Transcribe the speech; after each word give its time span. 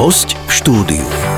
Host 0.00 0.32
v 0.32 0.52
štúdiu. 0.56 1.29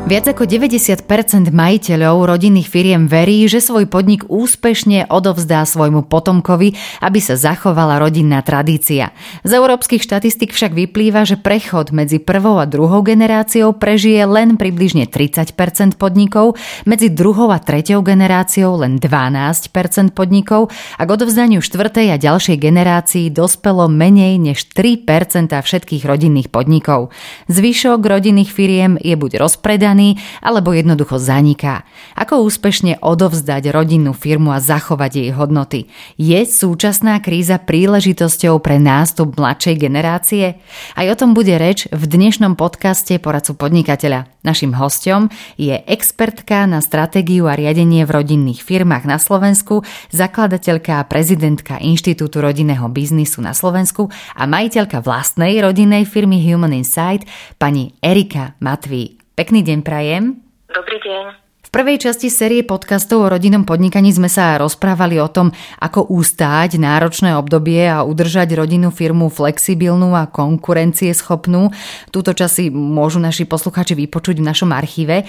Viac 0.00 0.26
ako 0.26 0.42
90% 0.42 1.06
majiteľov 1.54 2.26
rodinných 2.26 2.66
firiem 2.66 3.06
verí, 3.06 3.46
že 3.46 3.62
svoj 3.62 3.86
podnik 3.86 4.26
úspešne 4.26 5.06
odovzdá 5.06 5.62
svojmu 5.62 6.08
potomkovi, 6.10 6.74
aby 6.98 7.18
sa 7.22 7.38
zachovala 7.38 8.02
rodinná 8.02 8.42
tradícia. 8.42 9.14
Z 9.46 9.54
európskych 9.54 10.02
štatistik 10.02 10.50
však 10.50 10.74
vyplýva, 10.74 11.22
že 11.22 11.38
prechod 11.38 11.94
medzi 11.94 12.18
prvou 12.18 12.58
a 12.58 12.66
druhou 12.66 13.06
generáciou 13.06 13.70
prežije 13.70 14.26
len 14.26 14.58
približne 14.58 15.06
30% 15.06 15.94
podnikov, 15.94 16.58
medzi 16.88 17.06
druhou 17.06 17.52
a 17.54 17.62
treťou 17.62 18.02
generáciou 18.02 18.82
len 18.82 18.98
12% 18.98 19.70
podnikov 20.10 20.74
a 20.98 21.06
k 21.06 21.10
odovzdaniu 21.14 21.62
štvrtej 21.62 22.10
a 22.10 22.16
ďalšej 22.18 22.58
generácii 22.58 23.30
dospelo 23.30 23.86
menej 23.86 24.42
než 24.42 24.64
3% 24.74 25.54
všetkých 25.54 26.02
rodinných 26.02 26.50
podnikov. 26.50 27.14
Zvyšok 27.46 28.02
rodinných 28.02 28.50
firiem 28.50 28.98
je 28.98 29.14
buď 29.14 29.38
rozpredaný, 29.38 29.89
predaný 29.90 30.22
alebo 30.38 30.70
jednoducho 30.70 31.18
zaniká. 31.18 31.82
Ako 32.14 32.46
úspešne 32.46 33.02
odovzdať 33.02 33.74
rodinnú 33.74 34.14
firmu 34.14 34.54
a 34.54 34.62
zachovať 34.62 35.10
jej 35.18 35.30
hodnoty? 35.34 35.90
Je 36.14 36.46
súčasná 36.46 37.18
kríza 37.18 37.58
príležitosťou 37.58 38.62
pre 38.62 38.78
nástup 38.78 39.34
mladšej 39.34 39.76
generácie? 39.82 40.62
Aj 40.94 41.06
o 41.10 41.18
tom 41.18 41.34
bude 41.34 41.58
reč 41.58 41.90
v 41.90 42.02
dnešnom 42.06 42.54
podcaste 42.54 43.18
poradcu 43.18 43.58
podnikateľa. 43.58 44.30
Našim 44.40 44.72
hostom 44.78 45.28
je 45.60 45.76
expertka 45.84 46.64
na 46.64 46.80
stratégiu 46.80 47.50
a 47.50 47.58
riadenie 47.58 48.06
v 48.06 48.14
rodinných 48.14 48.64
firmách 48.64 49.04
na 49.04 49.20
Slovensku, 49.20 49.84
zakladateľka 50.14 51.02
a 51.02 51.06
prezidentka 51.08 51.76
Inštitútu 51.82 52.40
rodinného 52.40 52.86
biznisu 52.88 53.44
na 53.44 53.52
Slovensku 53.52 54.08
a 54.38 54.48
majiteľka 54.48 55.04
vlastnej 55.04 55.60
rodinnej 55.60 56.08
firmy 56.08 56.40
Human 56.40 56.72
Insight, 56.72 57.28
pani 57.60 57.92
Erika 58.00 58.56
Matví. 58.64 59.19
Pekný 59.40 59.64
deň 59.64 59.80
prajem. 59.80 60.36
Dobrý 60.68 61.00
deň. 61.00 61.49
V 61.70 61.78
prvej 61.78 62.02
časti 62.02 62.34
série 62.34 62.66
podcastov 62.66 63.22
o 63.22 63.30
rodinnom 63.30 63.62
podnikaní 63.62 64.10
sme 64.10 64.26
sa 64.26 64.58
rozprávali 64.58 65.22
o 65.22 65.30
tom, 65.30 65.54
ako 65.78 66.02
ústáť 66.10 66.82
náročné 66.82 67.38
obdobie 67.38 67.86
a 67.86 68.02
udržať 68.02 68.58
rodinnú 68.58 68.90
firmu 68.90 69.30
flexibilnú 69.30 70.18
a 70.18 70.26
konkurencieschopnú. 70.26 71.70
Túto 72.10 72.34
časy 72.34 72.74
môžu 72.74 73.22
naši 73.22 73.46
posluchači 73.46 73.94
vypočuť 73.94 74.42
v 74.42 74.48
našom 74.50 74.74
archíve. 74.74 75.22
E, 75.22 75.24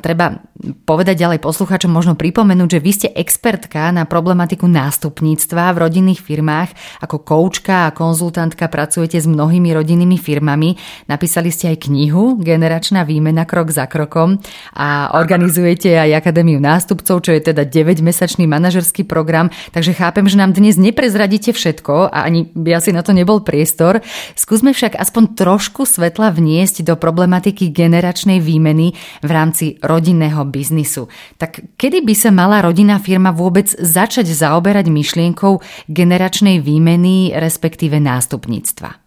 treba 0.00 0.40
povedať 0.88 1.20
ďalej 1.20 1.44
posluchačom, 1.44 1.92
možno 1.92 2.16
pripomenúť, 2.16 2.80
že 2.80 2.80
vy 2.80 2.92
ste 2.96 3.08
expertka 3.12 3.92
na 3.92 4.08
problematiku 4.08 4.64
nástupníctva 4.64 5.68
v 5.76 5.80
rodinných 5.84 6.24
firmách. 6.24 7.04
Ako 7.04 7.20
koučka 7.20 7.92
a 7.92 7.92
konzultantka 7.92 8.72
pracujete 8.72 9.20
s 9.20 9.28
mnohými 9.28 9.68
rodinnými 9.76 10.16
firmami. 10.16 10.80
Napísali 11.12 11.52
ste 11.52 11.76
aj 11.76 11.92
knihu 11.92 12.40
Generačná 12.40 13.04
výmena 13.04 13.44
krok 13.44 13.68
za 13.68 13.84
krokom 13.84 14.40
a 14.72 15.12
organizujete 15.20 15.73
organizujete 15.74 15.98
aj 15.98 16.22
Akadémiu 16.22 16.58
nástupcov, 16.62 17.16
čo 17.26 17.30
je 17.34 17.50
teda 17.50 17.66
9-mesačný 17.66 18.46
manažerský 18.46 19.02
program, 19.02 19.50
takže 19.74 19.98
chápem, 19.98 20.30
že 20.30 20.38
nám 20.38 20.54
dnes 20.54 20.78
neprezradíte 20.78 21.50
všetko 21.50 22.14
a 22.14 22.18
ani 22.22 22.46
by 22.54 22.78
asi 22.78 22.94
na 22.94 23.02
to 23.02 23.10
nebol 23.10 23.42
priestor. 23.42 24.00
Skúsme 24.38 24.70
však 24.70 24.94
aspoň 24.94 25.34
trošku 25.34 25.82
svetla 25.82 26.30
vniesť 26.30 26.86
do 26.86 26.94
problematiky 26.94 27.74
generačnej 27.74 28.38
výmeny 28.38 28.94
v 29.20 29.30
rámci 29.30 29.76
rodinného 29.82 30.46
biznisu. 30.46 31.10
Tak 31.42 31.74
kedy 31.74 32.06
by 32.06 32.14
sa 32.14 32.30
mala 32.30 32.62
rodinná 32.62 33.02
firma 33.02 33.34
vôbec 33.34 33.66
začať 33.74 34.30
zaoberať 34.30 34.86
myšlienkou 34.86 35.58
generačnej 35.90 36.62
výmeny, 36.62 37.34
respektíve 37.34 37.98
nástupníctva? 37.98 39.02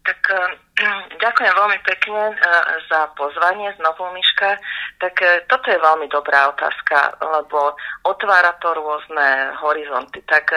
Tak 0.00 0.20
Ďakujem 1.20 1.52
veľmi 1.52 1.78
pekne 1.84 2.32
e, 2.32 2.34
za 2.88 3.12
pozvanie 3.12 3.68
znovu, 3.76 4.08
Miška. 4.16 4.56
Tak 4.96 5.14
e, 5.20 5.44
toto 5.44 5.68
je 5.68 5.76
veľmi 5.76 6.08
dobrá 6.08 6.48
otázka, 6.48 7.20
lebo 7.20 7.76
otvára 8.08 8.56
to 8.64 8.72
rôzne 8.72 9.52
horizonty. 9.60 10.24
Tak 10.24 10.48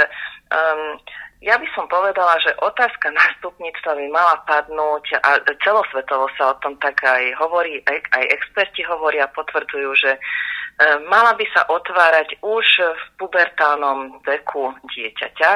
um, 0.47 0.95
ja 1.43 1.59
by 1.59 1.67
som 1.75 1.91
povedala, 1.91 2.39
že 2.39 2.55
otázka 2.63 3.11
nástupníctva 3.11 3.99
by 3.99 4.05
mala 4.15 4.35
padnúť 4.47 5.19
a 5.19 5.43
celosvetovo 5.59 6.31
sa 6.39 6.55
o 6.55 6.59
tom 6.63 6.79
tak 6.79 7.03
aj 7.03 7.35
hovorí, 7.43 7.83
aj, 7.83 7.99
aj 8.15 8.23
experti 8.31 8.87
hovoria, 8.87 9.27
potvrdzujú, 9.27 9.91
že 9.99 10.15
E, 10.15 10.62
mala 11.05 11.37
by 11.37 11.45
sa 11.53 11.69
otvárať 11.69 12.41
už 12.41 12.67
v 12.81 13.03
pubertálnom 13.21 14.19
veku 14.25 14.73
dieťaťa, 14.89 15.51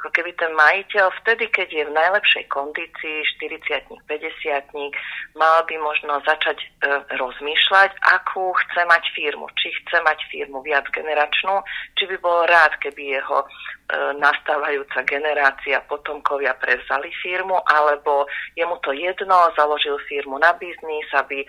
ako 0.00 0.08
keby 0.08 0.32
ten 0.40 0.56
majiteľ 0.56 1.12
vtedy, 1.20 1.52
keď 1.52 1.68
je 1.68 1.84
v 1.84 1.92
najlepšej 1.92 2.44
kondícii, 2.48 3.16
40 3.44 3.92
50 4.08 5.36
mal 5.36 5.62
by 5.68 5.76
možno 5.78 6.16
začať 6.24 6.58
e, 6.64 6.66
rozmýšľať, 7.20 7.92
akú 8.16 8.56
chce 8.64 8.82
mať 8.88 9.04
firmu. 9.12 9.46
Či 9.60 9.68
chce 9.84 10.00
mať 10.00 10.18
firmu 10.32 10.64
viac 10.64 10.88
generačnú, 10.90 11.60
či 12.00 12.08
by 12.08 12.16
bol 12.24 12.48
rád, 12.48 12.72
keby 12.80 13.20
jeho 13.20 13.44
E, 13.83 13.83
nastávajúca 13.92 15.04
generácia 15.04 15.84
potomkovia 15.84 16.56
prevzali 16.56 17.12
firmu, 17.20 17.60
alebo 17.68 18.24
je 18.56 18.64
mu 18.64 18.80
to 18.80 18.96
jedno, 18.96 19.52
založil 19.52 20.00
firmu 20.08 20.40
na 20.40 20.56
biznis, 20.56 21.04
aby 21.12 21.44
e, 21.44 21.46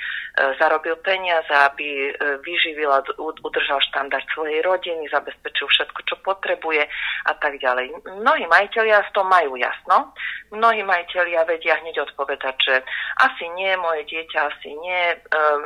zarobil 0.59 0.99
peniaze, 0.99 1.49
aby 1.49 2.11
e, 2.11 2.37
vyživil 2.43 2.91
a 2.91 2.99
udržal 3.39 3.79
štandard 3.87 4.27
svojej 4.35 4.59
rodiny, 4.67 5.07
zabezpečil 5.07 5.67
všetko, 5.71 5.99
čo 6.03 6.15
potrebuje 6.27 6.83
a 7.23 7.33
tak 7.39 7.55
ďalej. 7.63 8.03
Mnohí 8.19 8.43
majiteľia 8.51 8.99
v 8.99 9.13
tom 9.15 9.31
majú 9.31 9.55
jasno. 9.55 10.11
Mnohí 10.51 10.83
majiteľia 10.83 11.47
vedia 11.47 11.79
hneď 11.79 12.03
odpovedať, 12.11 12.55
že 12.59 12.75
asi 13.23 13.47
nie, 13.55 13.71
moje 13.79 14.03
dieťa 14.11 14.39
asi 14.51 14.75
nie 14.77 15.03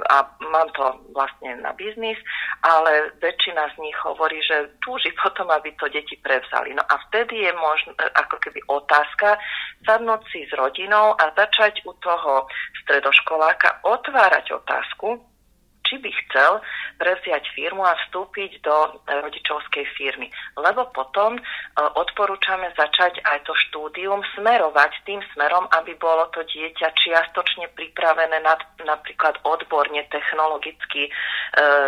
a 0.10 0.18
mám 0.40 0.70
to 0.78 0.86
vlastne 1.12 1.60
na 1.60 1.74
biznis, 1.76 2.18
ale 2.64 3.12
väčšina 3.20 3.76
z 3.76 3.76
nich 3.84 3.98
hovorí, 4.06 4.40
že 4.46 4.80
túži 4.86 5.12
potom, 5.22 5.50
aby 5.50 5.74
to 5.76 5.90
deti 5.90 6.16
prevzali 6.22 6.59
dostali. 6.60 6.76
No 6.76 6.84
a 6.84 6.96
vtedy 7.08 7.36
je 7.48 7.54
možno, 7.54 7.96
ako 7.96 8.36
keby 8.44 8.60
otázka 8.68 9.40
sadnúť 9.88 10.22
si 10.32 10.44
s 10.48 10.52
rodinou 10.54 11.16
a 11.16 11.24
začať 11.36 11.88
u 11.88 11.94
toho 12.04 12.48
stredoškoláka 12.84 13.84
otvárať 13.88 14.60
otázku, 14.60 15.24
či 15.90 15.98
by 15.98 16.12
chcel 16.24 16.62
prevziať 17.02 17.50
firmu 17.58 17.82
a 17.82 17.98
vstúpiť 18.06 18.62
do 18.62 18.78
e, 18.86 18.90
rodičovskej 19.26 19.86
firmy. 19.98 20.30
Lebo 20.54 20.86
potom 20.94 21.36
e, 21.36 21.42
odporúčame 21.98 22.70
začať 22.78 23.26
aj 23.26 23.50
to 23.50 23.58
štúdium 23.68 24.22
smerovať 24.38 24.94
tým 25.10 25.18
smerom, 25.34 25.66
aby 25.74 25.98
bolo 25.98 26.30
to 26.30 26.46
dieťa 26.46 26.94
čiastočne 26.94 27.74
pripravené 27.74 28.38
na, 28.46 28.54
napríklad 28.86 29.42
odborne, 29.42 30.06
technologicky, 30.14 31.10
e, 31.10 31.12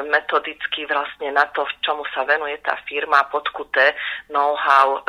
metodicky 0.09 0.89
vlastne 0.89 1.29
na 1.29 1.45
to, 1.53 1.69
čomu 1.85 2.01
sa 2.09 2.25
venuje 2.25 2.57
tá 2.65 2.73
firma, 2.89 3.29
podkuté 3.29 3.93
know-how 4.33 5.03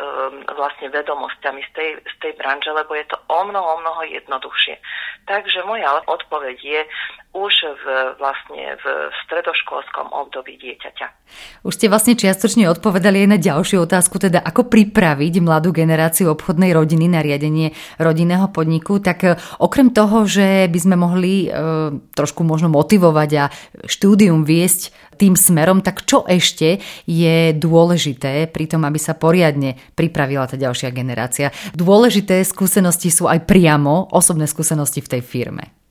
vlastne 0.53 0.91
vedomosťami 0.93 1.61
z 1.65 1.71
tej, 1.73 1.89
z 2.03 2.15
tej 2.21 2.33
branže, 2.37 2.69
lebo 2.69 2.93
je 2.93 3.07
to 3.09 3.17
o 3.31 3.41
mnoho, 3.47 3.79
o 3.79 3.81
mnoho 3.81 4.01
jednoduchšie. 4.05 4.75
Takže 5.25 5.63
moja 5.63 6.03
odpoveď 6.05 6.57
je 6.59 6.81
už 7.33 7.53
v, 7.65 7.85
vlastne 8.21 8.77
v 8.77 8.85
stredoškolskom 9.25 10.13
období 10.13 10.53
dieťaťa. 10.61 11.07
Už 11.65 11.73
ste 11.73 11.89
vlastne 11.89 12.13
čiastočne 12.13 12.69
odpovedali 12.69 13.25
aj 13.25 13.29
na 13.33 13.39
ďalšiu 13.41 13.89
otázku, 13.89 14.21
teda 14.21 14.37
ako 14.37 14.69
pripraviť 14.69 15.41
mladú 15.41 15.73
generáciu 15.73 16.29
obchodnej 16.29 16.77
rodiny 16.77 17.09
na 17.09 17.25
riadenie 17.25 17.73
rodinného 17.97 18.53
podniku. 18.53 19.01
Tak 19.01 19.17
e, 19.25 19.29
okrem 19.57 19.89
toho, 19.89 20.29
že 20.29 20.69
by 20.69 20.79
sme 20.79 20.95
mohli 20.95 21.49
e, 21.49 21.57
trošku 22.13 22.45
možno 22.45 22.69
motivovať 22.69 23.29
a 23.41 23.49
štúdium 23.89 24.45
viesť 24.45 24.93
tým 25.17 25.33
smerom, 25.33 25.81
tak 25.81 26.05
čo 26.05 26.29
ešte 26.29 26.85
je 27.09 27.49
dôležité 27.57 28.45
pri 28.45 28.65
tom, 28.69 28.85
aby 28.85 29.01
sa 29.01 29.17
poriadne 29.17 29.73
pripravila 29.97 30.45
tá 30.45 30.53
ďalšia 30.53 30.93
generácia? 30.93 31.49
Dôležité 31.73 32.45
skúsenosti 32.45 33.09
sú 33.09 33.25
aj 33.25 33.49
priamo 33.49 34.13
osobné 34.13 34.45
skúsenosti 34.45 35.01
v 35.01 35.17
tej 35.17 35.21
firme. 35.25 35.82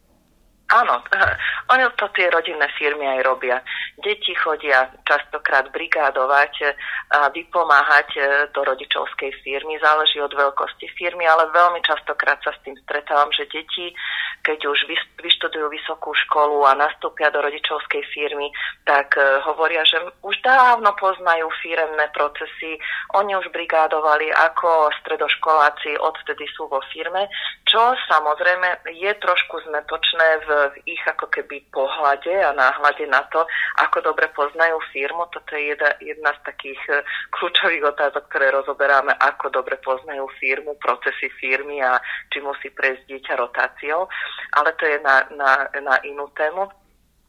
Áno, 0.73 1.05
oni 1.73 1.85
to 2.01 2.09
tie 2.17 2.33
rodinné 2.33 2.65
firmy 2.81 3.05
aj 3.05 3.21
robia. 3.29 3.61
Deti 4.01 4.33
chodia 4.33 4.89
častokrát 5.05 5.69
brigádovať 5.69 6.75
vypomáhať 7.13 8.09
e, 8.17 8.21
do 8.57 8.65
rodičovskej 8.65 9.45
firmy. 9.45 9.77
Záleží 9.81 10.17
od 10.21 10.33
veľkosti 10.33 10.89
firmy, 10.97 11.29
ale 11.29 11.53
veľmi 11.53 11.85
častokrát 11.85 12.41
sa 12.41 12.57
s 12.57 12.63
tým 12.65 12.77
stretávam, 12.85 13.29
že 13.37 13.45
deti, 13.53 13.93
keď 14.41 14.59
už 14.65 14.79
vyštudujú 15.21 15.69
vysokú 15.69 16.17
školu 16.27 16.65
a 16.65 16.73
nastúpia 16.75 17.29
do 17.29 17.45
rodičovskej 17.45 18.03
firmy, 18.17 18.49
tak 18.89 19.21
e, 19.21 19.23
hovoria, 19.45 19.85
že 19.85 20.01
už 20.25 20.41
dávno 20.41 20.97
poznajú 20.97 21.53
firemné 21.61 22.09
procesy. 22.17 22.81
Oni 23.15 23.37
už 23.37 23.53
brigádovali 23.53 24.33
ako 24.33 24.89
stredoškoláci, 25.05 26.01
odvtedy 26.01 26.49
sú 26.57 26.67
vo 26.67 26.81
firme, 26.91 27.29
čo 27.69 27.93
samozrejme 28.09 28.89
je 28.89 29.13
trošku 29.21 29.65
zmetočné 29.69 30.29
v 30.45 30.49
ich 30.89 31.03
ako 31.09 31.29
keby 31.29 31.65
pohľade 31.73 32.33
a 32.41 32.53
náhľade 32.53 33.05
na 33.09 33.25
to, 33.33 33.45
ako 33.81 34.13
dobre 34.13 34.29
poznajú 34.33 34.77
firmu. 34.93 35.29
Toto 35.33 35.57
je 35.57 35.73
jedna, 35.73 35.91
jedna 36.01 36.31
z 36.37 36.41
takých 36.53 36.81
e, 36.89 37.02
kľúčových 37.35 37.85
otázok, 37.95 38.25
ktoré 38.31 38.51
rozoberáme, 38.55 39.13
ako 39.19 39.51
dobre 39.51 39.79
poznajú 39.83 40.27
firmu, 40.39 40.79
procesy 40.79 41.29
firmy 41.39 41.83
a 41.83 41.99
či 42.31 42.41
musí 42.41 42.71
prejsť 42.71 43.09
dieťa 43.09 43.35
rotáciou. 43.39 44.09
Ale 44.57 44.71
to 44.79 44.85
je 44.87 44.99
na, 45.01 45.27
na, 45.35 45.53
na 45.81 45.97
inú 46.07 46.31
tému. 46.35 46.71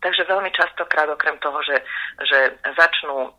Takže 0.04 0.28
veľmi 0.28 0.52
častokrát 0.52 1.08
okrem 1.08 1.40
toho, 1.40 1.64
že, 1.64 1.80
že 2.28 2.60
začnú 2.76 3.18
um, 3.24 3.32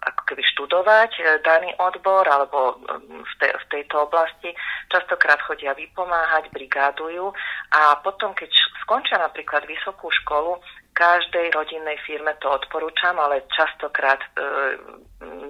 ako 0.00 0.22
keby 0.32 0.40
študovať 0.48 1.12
e, 1.20 1.22
daný 1.44 1.76
odbor 1.76 2.24
alebo 2.24 2.80
v, 3.04 3.32
te, 3.36 3.52
v 3.52 3.64
tejto 3.68 4.08
oblasti, 4.08 4.48
častokrát 4.88 5.36
chodia 5.44 5.76
vypomáhať, 5.76 6.48
brigádujú 6.56 7.36
a 7.68 8.00
potom, 8.00 8.32
keď 8.32 8.48
skončia 8.80 9.20
napríklad 9.20 9.68
vysokú 9.68 10.08
školu, 10.24 10.56
každej 10.96 11.52
rodinnej 11.52 12.00
firme 12.04 12.32
to 12.40 12.48
odporúčam, 12.48 13.16
ale 13.20 13.44
častokrát 13.52 14.20
e, 14.24 14.28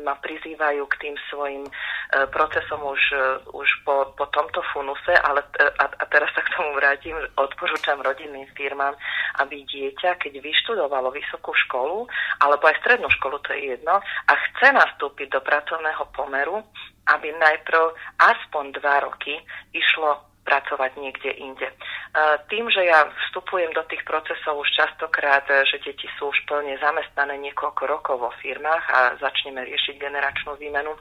ma 0.02 0.14
prizývajú 0.18 0.82
k 0.88 0.94
tým 0.98 1.14
svojim 1.30 1.64
e, 1.66 1.72
procesom 2.32 2.82
už, 2.82 3.02
e, 3.12 3.24
už 3.52 3.68
po, 3.86 4.10
po 4.16 4.26
tomto 4.32 4.62
funuse, 4.72 5.14
ale 5.22 5.44
e, 5.60 5.68
a, 5.68 5.84
a 5.86 6.04
teraz 6.08 6.30
sa 6.34 6.42
k 6.42 6.52
tomu 6.56 6.74
vrátim, 6.78 7.14
odporúčam 7.38 8.00
rodinným 8.00 8.48
firmám, 8.56 8.96
aby 9.42 9.62
dieťa, 9.66 10.18
keď 10.18 10.42
vyštudovalo 10.42 11.12
vysokú 11.12 11.52
školu, 11.68 12.08
alebo 12.40 12.64
aj 12.66 12.80
strednú 12.82 13.08
školu, 13.20 13.38
to 13.44 13.54
je 13.54 13.76
jedno, 13.76 14.00
a 14.02 14.32
chce 14.32 14.68
nastúpiť 14.72 15.28
do 15.32 15.40
pracovného 15.44 16.04
pomeru, 16.16 16.64
aby 17.10 17.34
najprv 17.34 17.92
aspoň 18.18 18.64
dva 18.78 19.02
roky 19.06 19.34
išlo 19.74 20.31
pracovať 20.42 20.98
niekde 20.98 21.30
inde. 21.38 21.68
Tým, 22.50 22.68
že 22.68 22.84
ja 22.84 23.08
vstupujem 23.28 23.72
do 23.72 23.82
tých 23.88 24.04
procesov 24.04 24.60
už 24.60 24.68
častokrát, 24.74 25.46
že 25.64 25.80
deti 25.80 26.10
sú 26.18 26.28
už 26.28 26.38
plne 26.44 26.76
zamestnané 26.82 27.38
niekoľko 27.40 27.82
rokov 27.88 28.16
vo 28.20 28.30
firmách 28.42 28.84
a 28.90 29.00
začneme 29.22 29.64
riešiť 29.64 29.96
generačnú 29.96 30.58
výmenu, 30.60 30.92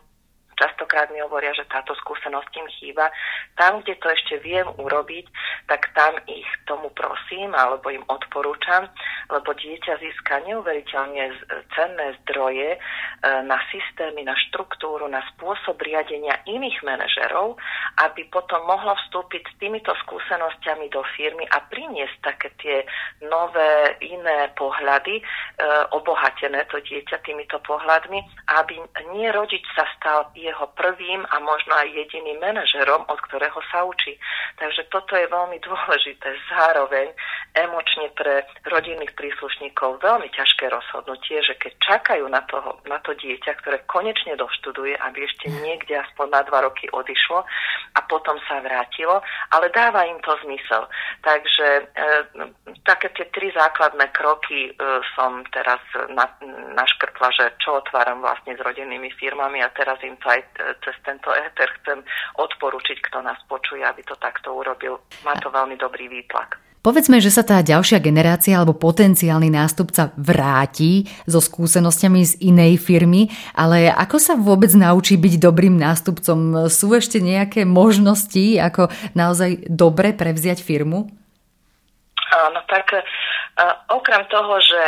častokrát 0.61 1.09
mi 1.09 1.17
hovoria, 1.25 1.49
že 1.57 1.65
táto 1.65 1.97
skúsenosť 1.97 2.51
im 2.61 2.67
chýba. 2.77 3.09
Tam, 3.57 3.81
kde 3.81 3.97
to 3.97 4.13
ešte 4.13 4.37
viem 4.45 4.69
urobiť, 4.77 5.25
tak 5.65 5.89
tam 5.97 6.13
ich 6.29 6.45
tomu 6.69 6.93
prosím 6.93 7.57
alebo 7.57 7.89
im 7.89 8.05
odporúčam, 8.05 8.85
lebo 9.33 9.57
dieťa 9.57 9.97
získa 9.97 10.45
neuveriteľne 10.45 11.33
cenné 11.73 12.07
zdroje 12.21 12.77
e, 12.77 12.79
na 13.41 13.57
systémy, 13.73 14.21
na 14.21 14.37
štruktúru, 14.37 15.09
na 15.09 15.25
spôsob 15.33 15.81
riadenia 15.81 16.37
iných 16.45 16.77
manažerov, 16.85 17.57
aby 18.05 18.29
potom 18.29 18.61
mohlo 18.69 18.93
vstúpiť 19.07 19.41
s 19.49 19.53
týmito 19.57 19.95
skúsenosťami 20.05 20.93
do 20.93 21.01
firmy 21.17 21.49
a 21.49 21.57
priniesť 21.65 22.17
také 22.21 22.49
tie 22.61 22.77
nové, 23.25 23.97
iné 24.03 24.53
pohľady, 24.53 25.17
e, 25.17 25.23
obohatené 25.95 26.67
to 26.69 26.77
dieťa 26.83 27.23
týmito 27.25 27.57
pohľadmi, 27.65 28.19
aby 28.61 28.75
nie 29.15 29.31
rodič 29.31 29.63
sa 29.73 29.87
stal 29.97 30.29
je 30.35 30.50
jeho 30.51 30.67
prvým 30.75 31.23
a 31.31 31.39
možno 31.39 31.73
aj 31.79 31.87
jediným 31.95 32.43
manažerom, 32.43 33.07
od 33.07 33.19
ktorého 33.31 33.57
sa 33.71 33.87
učí. 33.87 34.19
Takže 34.59 34.91
toto 34.91 35.15
je 35.15 35.25
veľmi 35.31 35.57
dôležité. 35.63 36.27
Zároveň 36.51 37.15
emočne 37.55 38.11
pre 38.15 38.43
rodinných 38.67 39.15
príslušníkov 39.15 40.03
veľmi 40.03 40.27
ťažké 40.31 40.67
rozhodnutie, 40.71 41.43
že 41.43 41.55
keď 41.59 41.73
čakajú 41.79 42.25
na, 42.27 42.43
toho, 42.47 42.79
na 42.87 42.99
to 43.03 43.11
dieťa, 43.15 43.51
ktoré 43.63 43.83
konečne 43.87 44.35
doštuduje, 44.39 44.95
aby 44.99 45.19
ešte 45.27 45.51
niekde 45.63 45.99
aspoň 45.99 46.27
na 46.31 46.41
dva 46.47 46.67
roky 46.67 46.87
odišlo 46.91 47.43
a 47.95 47.99
potom 48.07 48.39
sa 48.47 48.63
vrátilo, 48.63 49.19
ale 49.51 49.67
dáva 49.71 50.07
im 50.07 50.19
to 50.23 50.31
zmysel. 50.47 50.87
Takže 51.23 51.67
e, 51.67 51.83
také 52.87 53.11
tie 53.15 53.27
tri 53.35 53.51
základné 53.51 54.15
kroky 54.15 54.71
e, 54.71 54.71
som 55.15 55.43
teraz 55.51 55.83
na, 56.11 56.27
naškrtla, 56.75 57.27
že 57.35 57.45
čo 57.59 57.83
otváram 57.83 58.23
vlastne 58.23 58.55
s 58.55 58.61
rodinnými 58.63 59.11
firmami 59.19 59.59
a 59.59 59.73
teraz 59.75 59.99
im 60.07 60.15
to 60.23 60.31
aj 60.31 60.40
aj 60.41 60.43
cez 60.81 60.95
tento 61.05 61.29
éter 61.29 61.69
chcem 61.81 62.01
odporučiť, 62.41 62.97
kto 63.05 63.21
nás 63.21 63.37
počuje, 63.45 63.85
aby 63.85 64.01
to 64.01 64.17
takto 64.17 64.49
urobil. 64.57 64.97
Má 65.21 65.37
to 65.37 65.53
veľmi 65.53 65.77
dobrý 65.77 66.09
výtlak. 66.09 66.57
Povedzme, 66.81 67.21
že 67.21 67.29
sa 67.29 67.45
tá 67.45 67.61
ďalšia 67.61 68.01
generácia 68.01 68.57
alebo 68.57 68.73
potenciálny 68.73 69.53
nástupca 69.53 70.09
vráti 70.17 71.05
so 71.29 71.37
skúsenosťami 71.37 72.21
z 72.25 72.33
inej 72.41 72.81
firmy, 72.81 73.29
ale 73.53 73.93
ako 73.93 74.17
sa 74.17 74.33
vôbec 74.33 74.73
naučí 74.73 75.13
byť 75.13 75.37
dobrým 75.37 75.77
nástupcom? 75.77 76.65
Sú 76.73 76.89
ešte 76.97 77.21
nejaké 77.21 77.69
možnosti, 77.69 78.57
ako 78.57 78.89
naozaj 79.13 79.69
dobre 79.69 80.09
prevziať 80.17 80.65
firmu? 80.65 81.20
Áno, 82.31 82.63
tak 82.67 82.95
Okrem 83.91 84.23
toho, 84.31 84.55
že 84.63 84.81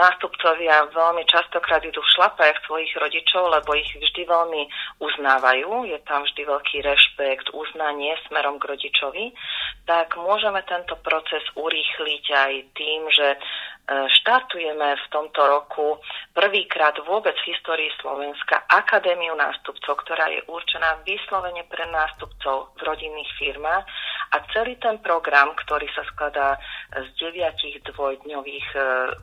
nástupcovia 0.00 0.88
veľmi 0.88 1.28
častokrát 1.28 1.84
idú 1.84 2.00
v 2.00 2.12
šlapách 2.16 2.64
svojich 2.64 2.96
rodičov, 2.96 3.52
lebo 3.52 3.76
ich 3.76 3.92
vždy 3.92 4.24
veľmi 4.24 4.62
uznávajú, 5.04 5.84
je 5.84 6.00
tam 6.08 6.24
vždy 6.24 6.42
veľký 6.48 6.80
rešpekt, 6.80 7.52
uznanie 7.52 8.16
smerom 8.26 8.56
k 8.56 8.72
rodičovi, 8.72 9.36
tak 9.84 10.16
môžeme 10.16 10.64
tento 10.64 10.96
proces 11.04 11.44
urýchliť 11.60 12.24
aj 12.32 12.52
tým, 12.72 13.00
že 13.12 13.28
e, 13.36 13.38
štartujeme 13.86 14.98
v 14.98 15.06
tomto 15.14 15.38
roku 15.46 16.02
prvýkrát 16.34 16.98
vôbec 17.06 17.38
v 17.38 17.54
histórii 17.54 17.86
Slovenska 18.02 18.66
Akadémiu 18.66 19.38
nástupcov, 19.38 20.02
ktorá 20.02 20.26
je 20.26 20.42
určená 20.50 20.98
vyslovene 21.06 21.62
pre 21.70 21.86
nástupcov 21.94 22.74
v 22.74 22.80
rodinných 22.82 23.30
firmách 23.38 23.86
a 24.34 24.36
celý 24.50 24.74
ten 24.82 24.98
program, 24.98 25.54
ktorý 25.54 25.86
sa 25.94 26.02
skladá 26.10 26.58
z 26.98 27.06
deviatich 27.14 27.78
dvojdňových 27.86 28.68
e, 28.74 28.80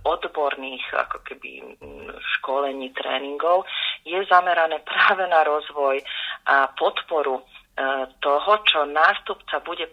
odborných 0.08 0.86
ako 0.96 1.18
keby 1.28 1.76
školení, 2.40 2.96
tréningov, 2.96 3.68
je 4.08 4.16
zamerané 4.32 4.80
práve 4.88 5.28
na 5.28 5.44
rozvoj 5.44 6.00
a 6.48 6.72
podporu 6.72 7.36
e, 7.36 7.44
toho, 8.24 8.54
čo 8.64 8.88
nástupca 8.88 9.60
bude 9.60 9.92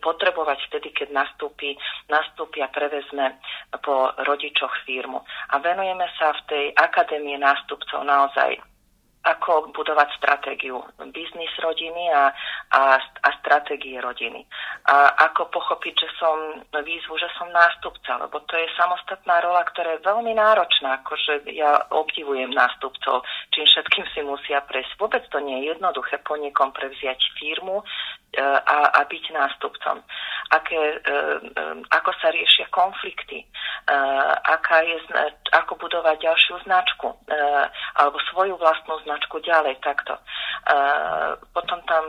potrebovať 0.00 0.58
vtedy, 0.68 0.90
keď 0.96 1.12
nastúpi, 1.12 1.76
nastúpi 2.08 2.64
a 2.64 2.72
prevezme 2.72 3.38
po 3.84 4.10
rodičoch 4.26 4.84
firmu. 4.88 5.22
A 5.52 5.60
venujeme 5.60 6.08
sa 6.18 6.34
v 6.34 6.42
tej 6.48 6.64
akadémie 6.74 7.36
nástupcov 7.38 8.02
naozaj 8.02 8.58
ako 9.20 9.68
budovať 9.76 10.16
stratégiu 10.16 10.80
biznis 11.12 11.52
rodiny 11.60 12.08
a, 12.08 12.32
a, 12.72 12.82
a 12.96 13.28
stratégie 13.44 14.00
rodiny. 14.00 14.48
A 14.88 15.12
ako 15.28 15.52
pochopiť, 15.52 16.08
že 16.08 16.10
som 16.16 16.64
výzvu, 16.72 17.20
že 17.20 17.28
som 17.36 17.52
nástupca, 17.52 18.16
lebo 18.16 18.40
to 18.48 18.56
je 18.56 18.64
samostatná 18.80 19.44
rola, 19.44 19.60
ktorá 19.68 20.00
je 20.00 20.06
veľmi 20.08 20.32
náročná, 20.32 21.04
akože 21.04 21.52
ja 21.52 21.84
obdivujem 21.92 22.48
nástupcov, 22.56 23.20
čím 23.52 23.68
všetkým 23.68 24.04
si 24.16 24.20
musia 24.24 24.64
prejsť. 24.64 24.96
Vôbec 24.96 25.24
to 25.28 25.38
nie 25.44 25.68
je 25.68 25.76
jednoduché 25.76 26.24
po 26.24 26.40
niekom 26.40 26.72
prevziať 26.72 27.20
firmu, 27.36 27.84
a, 28.38 28.78
a 28.94 29.00
byť 29.10 29.24
nástupcom. 29.34 29.96
Aké, 30.50 30.78
e, 30.78 30.98
e, 31.02 31.62
ako 31.90 32.10
sa 32.22 32.30
riešia 32.30 32.70
konflikty, 32.70 33.42
aká 34.46 34.82
je, 34.86 34.98
ako 35.50 35.74
budovať 35.82 36.22
ďalšiu 36.22 36.62
značku 36.62 37.10
alebo 37.98 38.18
svoju 38.30 38.54
vlastnú 38.54 39.02
značku 39.02 39.42
ďalej 39.42 39.82
takto. 39.82 40.14
Potom 41.50 41.80
tam 41.90 42.04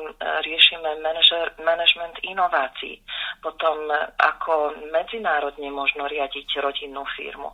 riešime 0.45 1.01
manažer, 1.01 1.57
management 1.57 2.21
inovácií, 2.21 3.01
potom 3.41 3.89
ako 4.21 4.77
medzinárodne 4.93 5.73
možno 5.73 6.05
riadiť 6.05 6.61
rodinnú 6.61 7.01
firmu, 7.17 7.49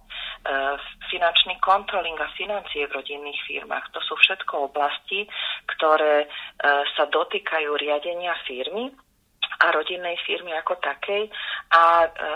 finančný 1.12 1.60
kontroling 1.60 2.16
a 2.20 2.32
financie 2.36 2.88
v 2.88 2.96
rodinných 2.96 3.42
firmách. 3.48 3.92
To 3.96 4.00
sú 4.04 4.16
všetko 4.16 4.72
oblasti, 4.72 5.28
ktoré 5.76 6.28
sa 6.96 7.04
dotýkajú 7.08 7.70
riadenia 7.76 8.32
firmy 8.48 8.92
a 9.58 9.66
rodinnej 9.74 10.18
firmy 10.26 10.54
ako 10.54 10.78
takej. 10.80 11.30
A, 11.74 12.06
e, 12.06 12.30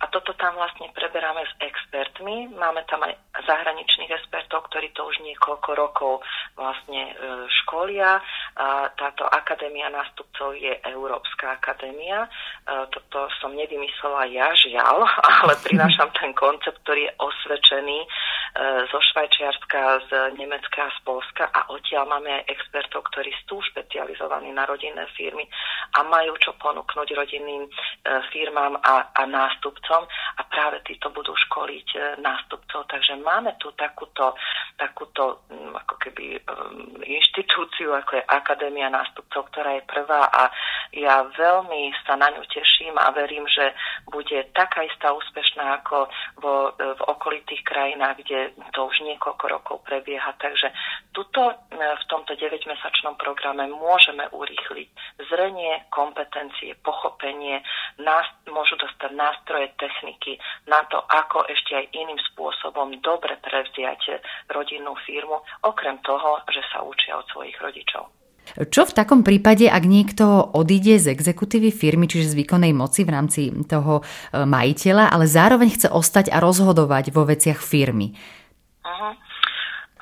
a 0.00 0.04
toto 0.08 0.32
tam 0.40 0.56
vlastne 0.56 0.88
preberáme 0.96 1.44
s 1.44 1.52
expertmi. 1.60 2.48
Máme 2.56 2.82
tam 2.88 3.04
aj 3.04 3.14
zahraničných 3.44 4.10
expertov, 4.10 4.66
ktorí 4.72 4.90
to 4.96 5.04
už 5.04 5.20
niekoľko 5.22 5.70
rokov 5.76 6.12
vlastne 6.56 7.12
e, 7.12 7.14
školia. 7.62 8.18
A 8.56 8.88
táto 8.96 9.28
akadémia 9.28 9.92
nástupcov 9.92 10.56
je 10.56 10.72
Európska 10.88 11.58
akadémia. 11.58 12.26
Toto 12.64 13.28
som 13.42 13.52
nevymyslela 13.52 14.24
ja, 14.32 14.48
žiaľ, 14.56 15.04
ale 15.44 15.58
prinášam 15.60 16.08
ten 16.16 16.32
koncept, 16.32 16.80
ktorý 16.86 17.10
je 17.10 17.16
osvedčený 17.20 17.98
zo 18.86 18.98
Švajčiarska, 19.10 20.06
z 20.06 20.10
Nemecka 20.38 20.86
a 20.86 20.94
z 20.94 20.98
Polska 21.02 21.50
a 21.50 21.66
odtiaľ 21.74 22.06
máme 22.06 22.30
aj 22.30 22.54
expertov, 22.54 23.02
ktorí 23.10 23.34
sú 23.50 23.58
špecializovaní 23.74 24.54
na 24.54 24.62
rodinné 24.62 25.10
firmy 25.18 25.42
a 25.98 26.06
majú 26.06 26.38
čo 26.38 26.53
ponúknuť 26.58 27.08
rodinným 27.14 27.64
e, 27.66 27.70
firmám 28.32 28.78
a, 28.80 29.10
a 29.14 29.22
nástupcom. 29.26 30.06
A 30.38 30.42
práve 30.48 30.82
títo 30.86 31.10
budú 31.10 31.34
školiť 31.48 31.88
e, 31.94 31.98
nástupcov. 32.20 32.86
Takže 32.88 33.20
máme 33.22 33.54
tu 33.58 33.70
takúto, 33.74 34.34
takúto 34.78 35.46
mm, 35.50 35.72
ako 35.84 35.94
keby 36.00 36.38
um, 36.46 36.98
inštitúciu, 37.04 37.94
ako 37.94 38.18
je 38.18 38.24
Akadémia 38.28 38.88
nástupcov, 38.90 39.50
ktorá 39.52 39.78
je 39.78 39.88
prvá 39.88 40.30
a 40.30 40.50
ja 40.94 41.26
veľmi 41.26 41.90
sa 42.06 42.14
na 42.14 42.30
ňu 42.30 42.42
teším 42.46 42.94
a 42.94 43.10
verím, 43.10 43.44
že 43.50 43.74
bude 44.06 44.46
taká 44.54 44.86
istá 44.86 45.10
úspešná 45.10 45.82
ako 45.82 46.06
vo, 46.38 46.54
v 46.78 47.00
okolitých 47.10 47.66
krajinách, 47.66 48.22
kde 48.22 48.54
to 48.70 48.86
už 48.86 49.02
niekoľko 49.02 49.44
rokov 49.50 49.76
prebieha. 49.82 50.30
Takže 50.38 50.70
tuto 51.10 51.50
e, 51.50 51.54
v 51.78 52.04
tomto 52.06 52.38
9-mesačnom 52.38 53.18
programe 53.18 53.66
môžeme 53.70 54.30
urýchliť 54.30 54.88
zrenie, 55.30 55.82
kompetencie, 55.90 56.78
pochopenie, 56.82 57.62
nás, 57.98 58.26
môžu 58.46 58.78
dostať 58.78 59.10
nástroje, 59.14 59.74
techniky 59.78 60.38
na 60.70 60.86
to, 60.86 61.02
ako 61.10 61.42
ešte 61.50 61.74
aj 61.74 61.90
iným 61.90 62.20
spôsobom 62.32 62.94
dobre 63.02 63.34
prevziať 63.42 64.22
rodinnú 64.50 64.94
firmu, 65.02 65.42
okrem 65.66 65.98
toho, 66.06 66.38
že 66.50 66.62
sa 66.70 66.86
učia 66.86 67.18
od 67.18 67.26
svojich 67.34 67.58
rodičov. 67.58 68.23
Čo 68.54 68.86
v 68.86 68.96
takom 68.96 69.26
prípade, 69.26 69.66
ak 69.66 69.84
niekto 69.88 70.24
odíde 70.54 71.00
z 71.00 71.10
exekutívy 71.10 71.74
firmy, 71.74 72.06
čiže 72.06 72.36
z 72.36 72.38
výkonnej 72.44 72.76
moci 72.76 73.02
v 73.02 73.10
rámci 73.10 73.40
toho 73.66 74.00
e, 74.00 74.02
majiteľa, 74.46 75.10
ale 75.10 75.24
zároveň 75.26 75.74
chce 75.74 75.88
ostať 75.90 76.30
a 76.30 76.38
rozhodovať 76.38 77.10
vo 77.10 77.26
veciach 77.26 77.58
firmy? 77.58 78.14
Uh-huh. 78.84 79.12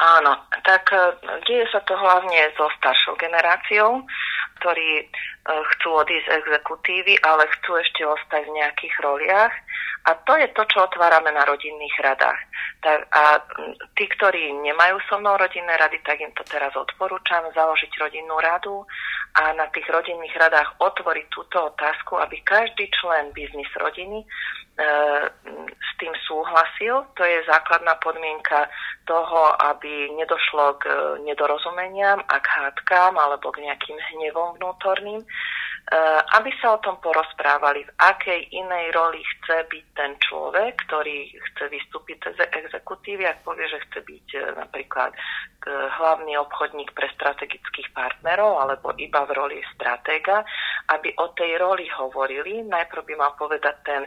Áno, 0.03 0.35
tak 0.67 0.91
e, 0.91 0.99
deje 1.47 1.71
sa 1.71 1.81
to 1.87 1.95
hlavne 1.95 2.51
so 2.59 2.67
staršou 2.83 3.15
generáciou, 3.17 4.03
ktorí 4.61 4.91
e, 5.01 5.05
chcú 5.47 5.89
odísť 6.03 6.27
z 6.27 6.35
exekutívy, 6.43 7.15
ale 7.23 7.47
chcú 7.59 7.79
ešte 7.79 8.03
ostať 8.05 8.43
v 8.51 8.57
nejakých 8.59 8.95
roliach. 9.01 9.55
A 10.11 10.19
to 10.27 10.35
je 10.35 10.51
to, 10.59 10.67
čo 10.67 10.91
otvárame 10.91 11.31
na 11.31 11.47
rodinných 11.47 11.95
radách. 12.03 12.43
Tak, 12.83 12.99
a 13.15 13.39
tí, 13.95 14.11
ktorí 14.11 14.59
nemajú 14.59 14.99
so 15.07 15.15
mnou 15.23 15.39
rodinné 15.39 15.79
rady, 15.79 16.03
tak 16.03 16.19
im 16.19 16.35
to 16.35 16.43
teraz 16.51 16.75
odporúčam 16.75 17.47
založiť 17.55 17.95
rodinnú 18.03 18.35
radu 18.43 18.83
a 19.39 19.55
na 19.55 19.71
tých 19.71 19.87
rodinných 19.87 20.35
radách 20.35 20.83
otvoriť 20.83 21.27
túto 21.31 21.71
otázku, 21.71 22.19
aby 22.19 22.43
každý 22.43 22.91
člen 22.91 23.31
biznis 23.31 23.71
rodiny 23.79 24.27
E, 24.73 24.89
s 25.69 25.91
tým 26.01 26.17
súhlasil. 26.25 27.05
To 27.13 27.23
je 27.23 27.45
základná 27.45 27.93
podmienka 28.01 28.73
toho, 29.05 29.53
aby 29.69 30.09
nedošlo 30.17 30.81
k 30.81 30.89
nedorozumeniam 31.29 32.25
a 32.25 32.41
k 32.41 32.47
hádkám 32.49 33.13
alebo 33.21 33.53
k 33.53 33.69
nejakým 33.69 34.01
hnevom 34.01 34.57
vnútorným. 34.57 35.21
Eh, 35.83 36.21
aby 36.39 36.55
sa 36.63 36.79
o 36.79 36.83
tom 36.83 37.03
porozprávali, 37.03 37.83
v 37.83 37.93
akej 37.99 38.55
inej 38.55 38.95
roli 38.95 39.19
chce 39.19 39.67
byť 39.67 39.87
ten 39.99 40.15
človek, 40.23 40.79
ktorý 40.87 41.27
chce 41.53 41.69
vystúpiť 41.75 42.39
z 42.39 42.41
exekutívy, 42.55 43.27
ak 43.27 43.43
povie, 43.43 43.67
že 43.67 43.83
chce 43.91 44.01
byť 44.07 44.27
eh, 44.39 44.43
napríklad 44.63 45.11
hlavný 45.67 46.39
obchodník 46.43 46.91
pre 46.91 47.07
strategických 47.15 47.95
partnerov 47.95 48.63
alebo 48.63 48.95
iba 48.99 49.23
v 49.27 49.35
roli 49.35 49.59
stratéga, 49.75 50.43
aby 50.91 51.15
o 51.19 51.31
tej 51.35 51.59
roli 51.59 51.87
hovorili. 51.87 52.63
Najprv 52.67 53.03
by 53.03 53.15
mal 53.19 53.33
povedať 53.39 53.77
ten, 53.87 54.03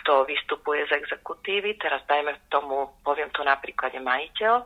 kto 0.00 0.28
vystupuje 0.28 0.84
z 0.88 1.00
exekutívy, 1.00 1.80
teraz 1.80 2.04
dajme 2.08 2.36
tomu, 2.52 2.92
poviem 3.04 3.32
to 3.32 3.40
napríklad 3.40 3.96
majiteľ, 3.96 4.60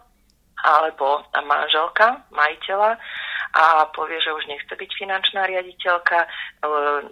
alebo 0.62 1.26
manželka 1.42 2.26
majiteľa 2.30 2.98
a 3.52 3.84
povie, 3.92 4.16
že 4.20 4.32
už 4.32 4.48
nechce 4.48 4.72
byť 4.72 4.90
finančná 4.96 5.44
riaditeľka, 5.44 6.18
e, 6.24 6.28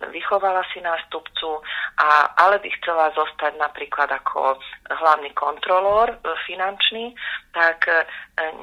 vychovala 0.08 0.64
si 0.72 0.80
nástupcu, 0.80 1.60
a, 2.00 2.32
ale 2.40 2.56
by 2.64 2.68
chcela 2.80 3.12
zostať 3.12 3.60
napríklad 3.60 4.08
ako 4.08 4.56
hlavný 4.88 5.30
kontrolór 5.36 6.08
e, 6.10 6.16
finančný, 6.48 7.12
tak 7.50 7.86
e, 7.86 8.02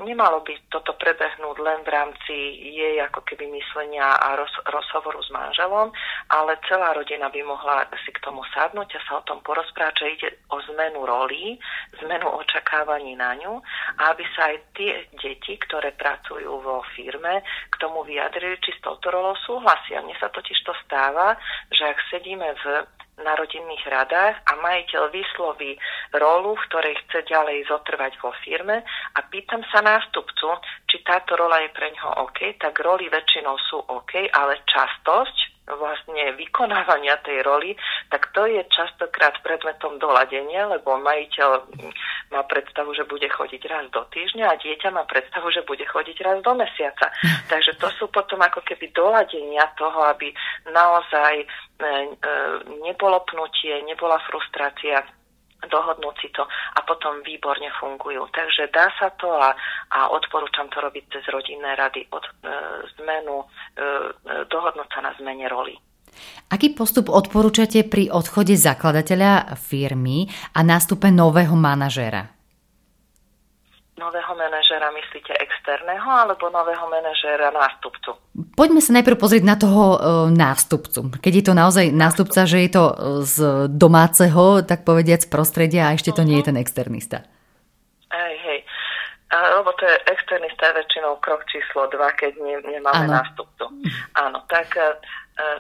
nemalo 0.08 0.42
by 0.42 0.54
toto 0.72 0.96
prebehnúť 0.96 1.58
len 1.60 1.80
v 1.84 1.90
rámci 1.92 2.36
jej 2.72 2.96
ako 3.04 3.24
keby 3.28 3.48
myslenia 3.52 4.16
a 4.16 4.40
roz, 4.40 4.52
rozhovoru 4.68 5.20
s 5.20 5.30
manželom, 5.32 5.92
ale 6.32 6.60
celá 6.68 6.96
rodina 6.96 7.28
by 7.28 7.42
mohla 7.44 7.88
si 8.04 8.12
k 8.12 8.24
tomu 8.24 8.44
sadnúť 8.56 8.98
a 8.98 9.06
sa 9.08 9.14
o 9.20 9.28
tom 9.28 9.44
porozprávať, 9.44 9.96
že 10.00 10.08
ide 10.08 10.30
o 10.52 10.58
zmenu 10.74 11.04
rolí, 11.04 11.60
zmenu 12.04 12.28
očakávaní 12.32 13.16
na 13.20 13.36
ňu 13.36 13.60
a 14.00 14.16
aby 14.16 14.24
sa 14.36 14.52
aj 14.52 14.58
tie 14.76 14.94
deti, 15.20 15.60
ktoré 15.60 15.92
pracujú 15.96 16.64
vo 16.64 16.84
firme, 16.96 17.44
k 17.72 17.76
tomu 17.78 18.08
vyjadrili, 18.08 18.60
či 18.64 18.72
s 18.76 18.84
touto 18.84 19.12
rolou 19.12 19.36
súhlasia. 19.44 20.00
Mne 20.04 20.16
sa 20.20 20.32
totiž 20.32 20.64
to 20.64 20.74
stáva, 20.88 21.36
že 21.72 21.84
ak 21.84 22.00
sedíme 22.12 22.48
v 22.64 22.66
na 23.24 23.34
rodinných 23.34 23.82
radách 23.90 24.36
a 24.46 24.52
majiteľ 24.62 25.10
vysloví 25.10 25.74
rolu, 26.14 26.54
v 26.54 26.66
ktorej 26.70 26.96
chce 27.06 27.26
ďalej 27.26 27.66
zotrvať 27.66 28.14
vo 28.22 28.30
firme. 28.46 28.86
A 29.18 29.20
pýtam 29.26 29.66
sa 29.74 29.82
nástupcu, 29.82 30.62
či 30.86 31.02
táto 31.02 31.34
rola 31.34 31.62
je 31.66 31.74
pre 31.74 31.90
ňoho 31.98 32.30
OK, 32.30 32.62
tak 32.62 32.78
roli 32.82 33.10
väčšinou 33.10 33.58
sú 33.58 33.82
OK, 33.82 34.30
ale 34.30 34.62
častosť 34.70 35.58
vlastne 35.68 36.32
vykonávania 36.40 37.20
tej 37.28 37.44
roli, 37.44 37.76
tak 38.08 38.32
to 38.32 38.48
je 38.48 38.64
častokrát 38.72 39.36
predmetom 39.44 40.00
doladenia, 40.00 40.64
lebo 40.72 40.96
majiteľ 40.96 41.68
má 42.32 42.44
predstavu, 42.44 42.92
že 42.94 43.08
bude 43.08 43.28
chodiť 43.30 43.62
raz 43.68 43.86
do 43.92 44.04
týždňa 44.12 44.46
a 44.52 44.60
dieťa 44.60 44.90
má 44.92 45.04
predstavu, 45.08 45.52
že 45.52 45.64
bude 45.64 45.86
chodiť 45.88 46.18
raz 46.24 46.38
do 46.44 46.54
mesiaca. 46.56 47.08
Takže 47.52 47.80
to 47.80 47.88
sú 47.96 48.06
potom 48.12 48.42
ako 48.44 48.62
keby 48.64 48.92
doladenia 48.92 49.68
toho, 49.80 50.04
aby 50.12 50.32
naozaj 50.68 51.34
e, 51.42 51.46
e, 51.46 51.88
nebolo 52.84 53.24
pnutie, 53.28 53.80
nebola 53.88 54.20
frustrácia, 54.28 55.04
dohodnúť 55.66 56.16
si 56.22 56.30
to 56.30 56.46
a 56.46 56.80
potom 56.86 57.26
výborne 57.26 57.66
fungujú. 57.82 58.30
Takže 58.30 58.70
dá 58.70 58.94
sa 59.02 59.10
to 59.18 59.34
a, 59.34 59.58
a 59.98 60.00
odporúčam 60.14 60.70
to 60.70 60.78
robiť 60.78 61.10
cez 61.10 61.26
rodinné 61.34 61.74
rady 61.74 62.06
od 62.14 62.22
e, 62.22 62.32
zmenu, 63.02 63.42
e, 63.42 63.46
e, 63.46 63.86
dohodnúť 64.46 64.90
sa 64.94 65.02
na 65.02 65.12
zmene 65.18 65.50
roli. 65.50 65.74
Aký 66.48 66.72
postup 66.72 67.12
odporúčate 67.12 67.84
pri 67.84 68.08
odchode 68.08 68.56
zakladateľa 68.56 69.60
firmy 69.60 70.32
a 70.56 70.64
nástupe 70.64 71.12
nového 71.12 71.56
manažéra? 71.60 72.38
nového 73.98 74.34
manažera 74.38 74.94
myslíte 74.94 75.34
externého 75.42 76.06
alebo 76.06 76.54
nového 76.54 76.86
manažera 76.86 77.50
nástupcu? 77.50 78.14
Poďme 78.54 78.82
sa 78.82 78.94
najprv 78.94 79.18
pozrieť 79.18 79.44
na 79.44 79.58
toho 79.58 79.84
e, 79.94 80.00
nástupcu. 80.38 81.18
Keď 81.18 81.34
je 81.34 81.44
to 81.44 81.54
naozaj 81.58 81.86
nástupca, 81.90 82.46
že 82.46 82.58
je 82.62 82.72
to 82.72 82.84
e, 82.86 82.96
z 83.26 83.38
domáceho, 83.74 84.62
tak 84.62 84.86
povediac, 84.86 85.26
prostredia 85.28 85.90
a 85.90 85.98
ešte 85.98 86.14
to 86.14 86.22
nie 86.22 86.40
je 86.40 86.46
mhm. 86.46 86.50
ten 86.54 86.58
externista. 86.62 87.18
Hej, 88.14 88.36
hej. 88.46 88.60
A, 89.28 89.60
lebo 89.60 89.76
to 89.76 89.84
je 89.84 89.98
externista 90.14 90.72
je 90.72 90.80
väčšinou 90.80 91.20
krok 91.20 91.44
číslo 91.52 91.92
2, 91.92 92.00
keď 92.22 92.32
ne, 92.40 92.56
nemáme 92.64 93.12
ano. 93.12 93.20
nástupcu. 93.20 93.66
Áno, 94.16 94.46
tak 94.48 94.78
e, 94.78 94.94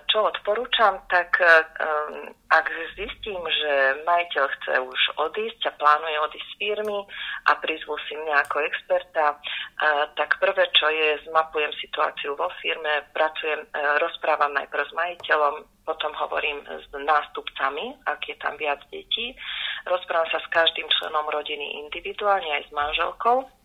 čo 0.10 0.25
odporúčam, 0.25 1.05
tak 1.05 1.38
um, 1.38 2.34
ak 2.50 2.65
zistím, 2.98 3.38
že 3.46 4.01
majiteľ 4.10 4.46
chce 4.57 4.74
už 4.81 5.01
odísť 5.22 5.69
a 5.69 5.77
plánuje 5.77 6.17
odísť 6.17 6.50
z 6.50 6.57
firmy 6.57 7.00
a 7.46 7.51
prizvú 7.62 7.93
si 8.10 8.17
mňa 8.17 8.36
ako 8.41 8.57
experta, 8.65 9.38
uh, 9.38 10.10
tak 10.17 10.41
prvé, 10.41 10.65
čo 10.74 10.89
je, 10.89 11.22
zmapujem 11.29 11.69
situáciu 11.77 12.34
vo 12.34 12.50
firme, 12.57 13.05
pracujem, 13.13 13.69
rozprávam 14.01 14.57
najprv 14.57 14.81
s 14.81 14.93
majiteľom, 14.98 15.55
potom 15.86 16.12
hovorím 16.25 16.65
s 16.65 16.89
nástupcami, 16.91 18.01
ak 18.10 18.19
je 18.25 18.36
tam 18.41 18.57
viac 18.57 18.81
detí, 18.89 19.38
rozprávam 19.86 20.27
sa 20.34 20.41
s 20.41 20.48
každým 20.50 20.89
členom 20.89 21.29
rodiny 21.29 21.86
individuálne 21.86 22.50
aj 22.50 22.63
s 22.65 22.72
manželkou 22.74 23.56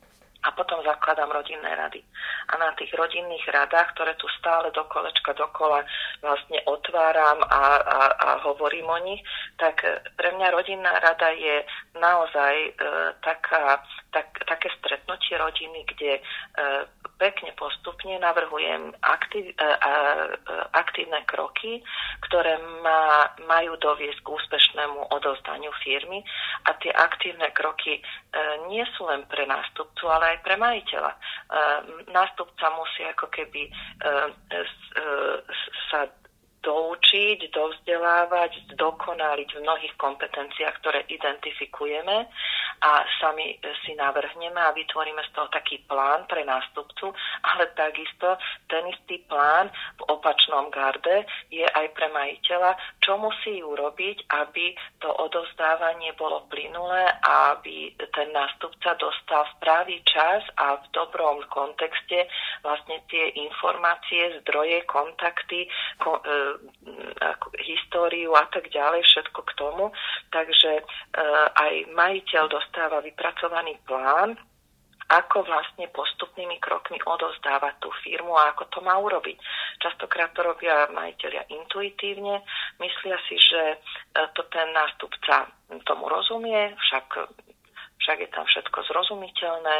a 0.43 0.49
potom 0.53 0.83
zakladám 0.83 1.31
rodinné 1.31 1.71
rady. 1.77 2.03
A 2.51 2.59
na 2.59 2.75
tých 2.75 2.91
rodinných 2.99 3.47
radách, 3.47 3.95
ktoré 3.95 4.19
tu 4.19 4.27
stále 4.39 4.75
do 4.75 4.83
kolečka 4.91 5.33
dokola 5.39 5.87
vlastne 6.19 6.59
otváram 6.67 7.43
a, 7.47 7.63
a, 7.79 7.99
a 8.11 8.29
hovorím 8.51 8.91
o 8.91 8.99
nich, 9.07 9.23
tak 9.57 9.83
pre 10.19 10.29
mňa 10.35 10.49
rodinná 10.51 10.93
rada 10.99 11.31
je 11.31 11.63
naozaj 11.95 12.55
e, 12.59 12.71
taká, 13.23 13.79
tak, 14.11 14.35
také 14.47 14.69
stretnutie 14.83 15.39
rodiny, 15.39 15.87
kde 15.95 16.19
e, 16.19 16.23
pekne 17.23 17.55
postupne 17.55 18.19
navrhujem 18.19 18.91
aktiv, 19.07 19.47
e, 19.47 19.55
e, 19.55 19.67
aktívne 20.75 21.23
kroky, 21.31 21.79
ktoré 22.27 22.59
má, 22.83 23.31
majú 23.47 23.79
doviesť 23.79 24.27
k 24.27 24.33
úspešnému 24.33 25.15
odovzdaniu 25.15 25.71
firmy 25.87 26.27
a 26.67 26.75
tie 26.83 26.91
aktívne 26.91 27.47
kroky 27.55 27.99
e, 27.99 28.03
nie 28.67 28.83
sú 28.99 29.07
len 29.07 29.23
pre 29.31 29.47
nástupcu, 29.47 30.03
ale 30.11 30.32
aj 30.33 30.39
pre 30.41 30.57
majiteľa. 30.57 31.13
Nástupca 32.09 32.67
musí 32.73 33.05
ako 33.05 33.29
keby 33.29 33.69
sa 35.93 36.09
doučiť, 36.63 37.51
dovzdelávať, 37.51 38.79
dokonaliť 38.79 39.49
v 39.59 39.63
mnohých 39.63 39.95
kompetenciách, 39.99 40.75
ktoré 40.79 41.05
identifikujeme 41.11 42.31
a 42.83 42.93
sami 43.23 43.59
si 43.87 43.95
navrhneme 43.95 44.59
a 44.59 44.75
vytvoríme 44.75 45.23
z 45.27 45.31
toho 45.35 45.47
taký 45.55 45.83
plán 45.87 46.27
pre 46.27 46.43
nástupcu, 46.43 47.15
ale 47.47 47.71
takisto 47.79 48.39
ten 48.67 48.83
istý 48.91 49.23
plán 49.31 49.71
v 49.99 50.03
opačnom 50.11 50.71
garde 50.71 51.27
je 51.51 51.63
aj 51.63 51.87
pre 51.95 52.11
majiteľa, 52.11 52.75
čo 52.99 53.19
musí 53.19 53.63
urobiť, 53.63 54.27
aby 54.35 54.75
to 54.99 55.11
odovzdávanie 55.15 56.15
bolo 56.19 56.47
plynulé 56.51 57.07
a 57.23 57.55
aby 57.59 57.95
ten 58.11 58.35
nástupca 58.35 58.99
dostal 58.99 59.47
v 59.47 59.59
pravý 59.63 59.97
čas 60.03 60.43
a 60.59 60.79
v 60.79 60.85
dobrom 60.91 61.39
kontexte 61.51 62.27
vlastne 62.67 63.03
tie 63.07 63.31
informácie, 63.39 64.43
zdroje, 64.43 64.83
kontakty, 64.91 65.71
ko, 66.03 66.19
e, 66.19 66.52
históriu 67.63 68.35
a 68.35 68.47
tak 68.51 68.69
ďalej, 68.69 69.03
všetko 69.05 69.41
k 69.43 69.53
tomu. 69.57 69.93
Takže 70.31 70.73
e, 70.79 70.83
aj 71.55 71.73
majiteľ 71.93 72.45
dostáva 72.49 73.05
vypracovaný 73.05 73.79
plán, 73.87 74.37
ako 75.13 75.45
vlastne 75.45 75.93
postupnými 75.93 76.57
krokmi 76.57 76.97
odozdávať 77.05 77.85
tú 77.85 77.93
firmu 78.01 78.33
a 78.33 78.57
ako 78.57 78.65
to 78.73 78.79
má 78.81 78.97
urobiť. 78.97 79.37
Častokrát 79.85 80.33
to 80.33 80.41
robia 80.41 80.89
majiteľia 80.89 81.53
intuitívne, 81.53 82.41
myslia 82.81 83.19
si, 83.29 83.37
že 83.37 83.63
e, 83.75 83.77
to 84.33 84.49
ten 84.49 84.73
nástupca 84.73 85.53
tomu 85.85 86.09
rozumie, 86.09 86.73
však 86.77 87.29
však 88.03 88.19
je 88.19 88.31
tam 88.35 88.43
všetko 88.43 88.79
zrozumiteľné 88.83 89.77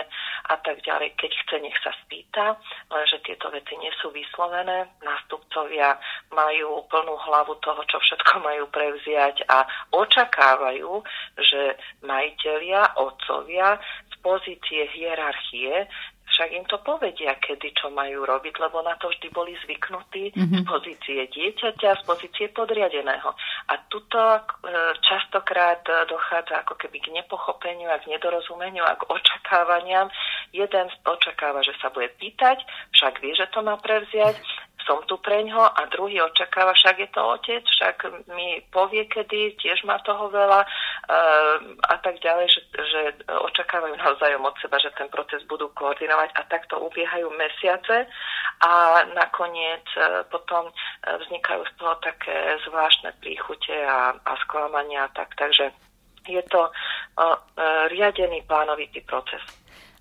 a 0.53 0.57
tak 0.61 0.85
ďalej. 0.85 1.17
Keď 1.17 1.33
chce, 1.33 1.57
nech 1.65 1.79
sa 1.81 1.93
spýta, 2.05 2.61
lenže 2.93 3.25
tieto 3.25 3.49
veci 3.49 3.73
nie 3.81 3.89
sú 3.97 4.13
vyslovené. 4.13 4.85
Nástupcovia 5.01 5.97
majú 6.29 6.85
plnú 6.93 7.17
hlavu 7.17 7.57
toho, 7.65 7.81
čo 7.89 7.97
všetko 7.97 8.45
majú 8.45 8.69
prevziať 8.69 9.49
a 9.49 9.65
očakávajú, 9.97 11.01
že 11.41 11.81
majiteľia, 12.05 13.01
otcovia 13.01 13.81
z 14.13 14.15
pozície 14.21 14.85
hierarchie 14.93 15.89
však 16.33 16.49
im 16.57 16.65
to 16.65 16.81
povedia, 16.81 17.37
kedy 17.37 17.77
čo 17.77 17.93
majú 17.93 18.25
robiť, 18.25 18.55
lebo 18.57 18.81
na 18.81 18.97
to 18.97 19.13
vždy 19.13 19.29
boli 19.29 19.53
zvyknutí 19.61 20.33
mm-hmm. 20.33 20.65
z 20.65 20.67
pozície 20.67 21.21
dieťaťa, 21.29 22.01
z 22.01 22.03
pozície 22.09 22.47
podriadeného. 22.51 23.37
A 23.69 23.75
tuto 23.93 24.19
e, 24.19 24.41
častokrát 25.05 25.85
dochádza 26.09 26.65
ako 26.65 26.81
keby 26.81 26.99
k 27.05 27.13
nepochopeniu 27.13 27.93
a 27.93 28.01
k 28.01 28.09
nedorozumeniu 28.09 28.81
a 28.83 28.97
k 28.97 29.05
očakávaniam. 29.13 30.09
Jeden 30.57 30.89
očakáva, 31.05 31.61
že 31.61 31.77
sa 31.79 31.93
bude 31.93 32.09
pýtať, 32.17 32.65
však 32.97 33.21
vie, 33.21 33.37
že 33.37 33.47
to 33.53 33.61
má 33.61 33.77
prevziať, 33.77 34.41
som 34.87 35.03
tu 35.07 35.19
preňho 35.19 35.63
a 35.63 35.81
druhý 35.91 36.23
očakáva, 36.23 36.75
však 36.75 36.97
je 36.99 37.09
to 37.15 37.21
otec, 37.23 37.65
však 37.65 37.97
mi 38.35 38.63
povie 38.71 39.07
kedy, 39.07 39.55
tiež 39.59 39.87
má 39.87 39.99
toho 40.03 40.29
veľa 40.29 40.61
uh, 40.63 41.57
a 41.87 41.97
tak 42.03 42.19
ďalej, 42.19 42.47
že, 42.51 42.61
že 42.71 43.01
očakávajú 43.27 43.95
naozaj 43.97 44.39
od 44.39 44.57
seba, 44.59 44.77
že 44.83 44.91
ten 44.99 45.09
proces 45.09 45.43
budú 45.47 45.71
koordinovať 45.75 46.31
a 46.35 46.43
takto 46.51 46.83
ubiehajú 46.83 47.31
mesiace 47.39 48.07
a 48.63 49.03
nakoniec 49.15 49.87
uh, 49.99 50.27
potom 50.29 50.69
uh, 50.69 50.75
vznikajú 51.27 51.63
z 51.67 51.73
toho 51.79 51.95
také 52.03 52.59
zvláštne 52.67 53.15
príchute 53.23 53.75
a, 53.87 54.19
a 54.19 54.33
sklamania 54.47 55.07
a 55.07 55.13
tak, 55.15 55.35
takže 55.39 55.71
je 56.27 56.43
to 56.51 56.71
uh, 56.71 57.37
riadený 57.91 58.47
plánovitý 58.47 59.03
proces. 59.03 59.43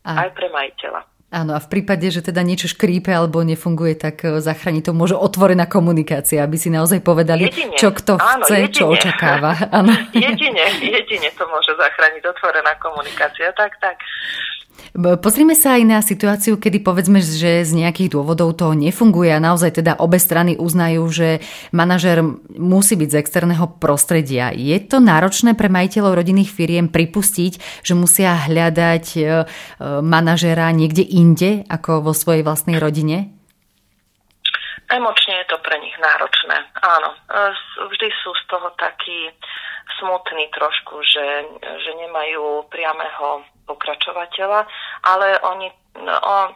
A... 0.06 0.26
Aj 0.26 0.30
pre 0.34 0.50
majiteľa. 0.50 1.21
Áno, 1.32 1.56
a 1.56 1.64
v 1.64 1.72
prípade, 1.72 2.12
že 2.12 2.20
teda 2.20 2.44
niečo 2.44 2.68
škrípe 2.68 3.08
alebo 3.08 3.40
nefunguje, 3.40 3.96
tak 3.96 4.28
e, 4.28 4.44
zachráni 4.44 4.84
to 4.84 4.92
môže 4.92 5.16
otvorená 5.16 5.64
komunikácia, 5.64 6.44
aby 6.44 6.60
si 6.60 6.68
naozaj 6.68 7.00
povedali, 7.00 7.48
jedine. 7.48 7.80
čo 7.80 7.96
kto 7.96 8.20
áno, 8.20 8.44
chce, 8.44 8.68
jedine. 8.68 8.76
čo 8.76 8.84
očakáva. 8.92 9.56
Áno. 9.72 9.96
Jedine, 10.12 10.66
jedine 10.84 11.32
to 11.40 11.48
môže 11.48 11.72
zachrániť 11.80 12.28
otvorená 12.28 12.76
komunikácia, 12.84 13.48
tak, 13.56 13.80
tak. 13.80 13.96
Pozrime 14.94 15.56
sa 15.56 15.80
aj 15.80 15.84
na 15.88 16.00
situáciu, 16.04 16.60
kedy 16.60 16.84
povedzme, 16.84 17.24
že 17.24 17.64
z 17.64 17.72
nejakých 17.72 18.12
dôvodov 18.12 18.60
to 18.60 18.76
nefunguje 18.76 19.32
a 19.32 19.40
naozaj 19.40 19.80
teda 19.80 19.96
obe 20.04 20.20
strany 20.20 20.60
uznajú, 20.60 21.08
že 21.08 21.40
manažer 21.72 22.20
musí 22.56 23.00
byť 23.00 23.10
z 23.10 23.20
externého 23.24 23.66
prostredia. 23.80 24.52
Je 24.52 24.76
to 24.84 25.00
náročné 25.00 25.56
pre 25.56 25.72
majiteľov 25.72 26.20
rodinných 26.20 26.52
firiem 26.52 26.92
pripustiť, 26.92 27.84
že 27.88 27.94
musia 27.96 28.36
hľadať 28.36 29.06
e, 29.16 29.20
e, 29.20 29.26
manažera 30.04 30.68
niekde 30.76 31.08
inde 31.08 31.64
ako 31.72 32.12
vo 32.12 32.14
svojej 32.14 32.44
vlastnej 32.44 32.76
rodine? 32.76 33.32
Emočne 34.92 35.40
je 35.40 35.56
to 35.56 35.58
pre 35.64 35.80
nich 35.80 35.96
náročné, 35.96 36.58
áno. 36.84 37.16
E, 37.16 37.18
vždy 37.88 38.08
sú 38.20 38.36
z 38.36 38.44
toho 38.52 38.68
takí 38.76 39.32
smutní 40.02 40.50
trošku, 40.52 41.00
že, 41.06 41.28
že 41.62 41.92
nemajú 41.96 42.68
priameho 42.74 43.46
pokračovateľa, 43.72 44.68
ale 45.08 45.28
oni, 45.48 45.72
no, 46.04 46.16
on, 46.20 46.48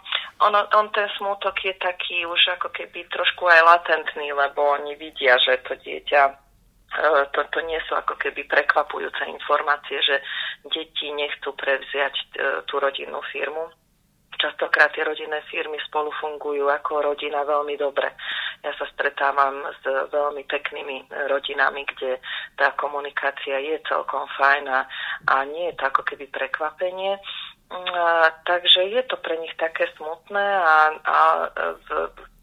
on, 0.43 0.53
on 0.75 0.85
ten 0.91 1.07
smútok 1.15 1.55
je 1.63 1.73
taký 1.79 2.27
už 2.27 2.59
ako 2.59 2.75
keby 2.75 3.07
trošku 3.07 3.47
aj 3.47 3.63
latentný, 3.63 4.35
lebo 4.35 4.75
oni 4.75 4.99
vidia, 4.99 5.39
že 5.39 5.63
to 5.63 5.79
dieťa 5.79 6.21
e, 6.27 6.33
to, 7.31 7.39
to 7.55 7.59
nie 7.63 7.79
sú 7.87 7.95
ako 7.95 8.19
keby 8.19 8.43
prekvapujúce 8.51 9.23
informácie, 9.31 10.03
že 10.03 10.19
deti 10.67 11.15
nechcú 11.15 11.55
prevziať 11.55 12.15
e, 12.19 12.25
tú 12.67 12.83
rodinnú 12.83 13.23
firmu 13.31 13.71
Častokrát 14.35 14.91
tie 14.91 15.07
rodinné 15.07 15.41
firmy 15.47 15.79
spolu 15.87 16.11
fungujú 16.19 16.67
ako 16.67 17.13
rodina 17.13 17.47
veľmi 17.47 17.79
dobre. 17.79 18.11
Ja 18.63 18.71
sa 18.75 18.85
stretávam 18.91 19.63
s 19.79 19.83
veľmi 20.11 20.43
peknými 20.49 21.07
rodinami, 21.31 21.85
kde 21.85 22.19
tá 22.59 22.73
komunikácia 22.75 23.61
je 23.61 23.79
celkom 23.87 24.27
fajn 24.35 24.65
a, 24.67 24.81
nie 25.47 25.71
je 25.71 25.77
to 25.77 25.83
ako 25.87 26.01
keby 26.03 26.25
prekvapenie. 26.27 27.15
A, 27.71 28.29
takže 28.45 28.85
je 28.89 29.01
to 29.09 29.17
pre 29.21 29.37
nich 29.41 29.53
také 29.57 29.89
smutné 29.97 30.45
a, 30.61 30.77
a 31.01 31.17
v, 31.85 31.89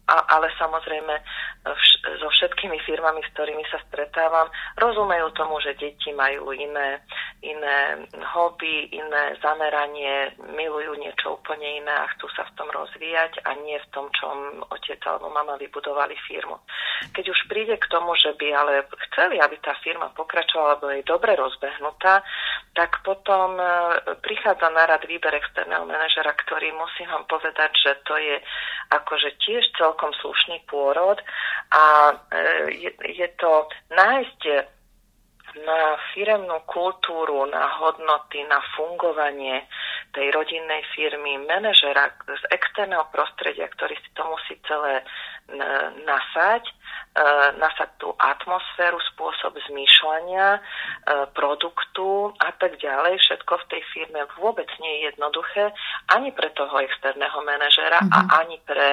a, 0.03 0.35
ale 0.35 0.51
samozrejme 0.59 1.15
vš- 1.63 2.19
so 2.19 2.27
všetkými 2.27 2.75
firmami, 2.83 3.23
s 3.23 3.31
ktorými 3.31 3.63
sa 3.71 3.79
stretávam, 3.87 4.51
rozumejú 4.75 5.31
tomu, 5.31 5.63
že 5.63 5.79
deti 5.79 6.11
majú 6.11 6.51
iné, 6.51 6.99
iné 7.39 8.03
hobby, 8.35 8.91
iné 8.91 9.39
zameranie, 9.39 10.35
milujú 10.51 10.99
niečo 10.99 11.39
úplne 11.39 11.79
iné 11.79 11.93
a 11.93 12.09
chcú 12.15 12.27
sa 12.35 12.43
v 12.51 12.55
tom 12.59 12.67
rozvíjať 12.67 13.47
a 13.47 13.55
nie 13.63 13.79
v 13.79 13.87
tom, 13.95 14.11
čom 14.11 14.67
otec 14.67 14.99
alebo 15.07 15.31
mama 15.31 15.55
vybudovali 15.55 16.19
firmu. 16.27 16.59
Keď 17.15 17.25
už 17.31 17.39
príde 17.47 17.79
k 17.79 17.87
tomu, 17.87 18.15
že 18.19 18.35
by 18.35 18.47
ale 18.51 18.83
chceli, 19.07 19.39
aby 19.39 19.55
tá 19.63 19.71
firma 19.79 20.11
pokračovala, 20.11 20.75
alebo 20.75 20.91
je 20.91 21.07
dobre 21.07 21.31
rozbehnutá, 21.39 22.23
tak 22.73 23.05
potom 23.05 23.57
e, 23.57 23.65
prichádza 24.25 24.69
na 24.73 24.89
rad 24.89 25.05
výber 25.05 25.33
externého 25.37 25.85
manažera, 25.85 26.33
ktorý 26.33 26.73
musím 26.73 27.05
vám 27.09 27.25
povedať, 27.29 27.71
že 27.77 27.91
to 28.05 28.17
je 28.17 28.41
akože 28.89 29.29
tiež 29.45 29.63
celkom 29.77 30.09
slušný 30.17 30.65
pôrod 30.65 31.21
a 31.69 31.83
e, 32.11 32.13
je, 32.73 32.91
je 33.13 33.27
to 33.37 33.69
nájsť 33.93 34.41
na 35.61 36.01
firemnú 36.13 36.65
kultúru, 36.65 37.45
na 37.45 37.69
hodnoty, 37.77 38.41
na 38.49 38.57
fungovanie 38.73 39.69
tej 40.13 40.33
rodinnej 40.33 40.81
firmy, 40.97 41.37
manažera 41.45 42.09
z 42.25 42.43
externého 42.49 43.05
prostredia, 43.13 43.69
ktorý 43.69 43.93
si 44.01 44.09
to 44.17 44.25
musí 44.25 44.57
celé 44.65 45.05
nasať, 46.07 46.63
E, 47.13 47.21
nasať 47.61 48.01
tú 48.01 48.09
atmosféru, 48.17 48.97
spôsob 49.13 49.53
zmýšľania, 49.69 50.57
e, 50.57 50.59
produktu 51.37 52.33
a 52.41 52.49
tak 52.57 52.81
ďalej. 52.81 53.21
Všetko 53.21 53.53
v 53.53 53.69
tej 53.69 53.81
firme 53.93 54.25
vôbec 54.41 54.65
nie 54.81 54.89
je 54.97 55.13
jednoduché 55.13 55.69
ani 56.09 56.33
pre 56.33 56.49
toho 56.57 56.73
externého 56.81 57.37
manažera 57.45 58.01
mm-hmm. 58.01 58.17
a 58.17 58.19
mhm. 58.25 58.29
ani 58.33 58.57
pre, 58.65 58.89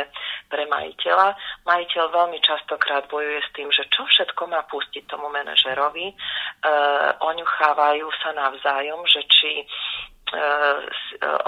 pre 0.53 0.69
majiteľa. 0.69 1.33
Majiteľ 1.65 2.05
veľmi 2.13 2.45
častokrát 2.45 3.09
bojuje 3.09 3.41
s 3.41 3.51
tým, 3.57 3.73
že 3.73 3.89
čo 3.89 4.05
všetko 4.05 4.53
má 4.53 4.69
pustiť 4.69 5.09
tomu 5.09 5.33
manažerovi. 5.33 6.13
E, 6.13 6.15
oňuchávajú 7.25 8.05
sa 8.21 8.37
navzájom, 8.37 9.01
že 9.09 9.25
či 9.33 9.65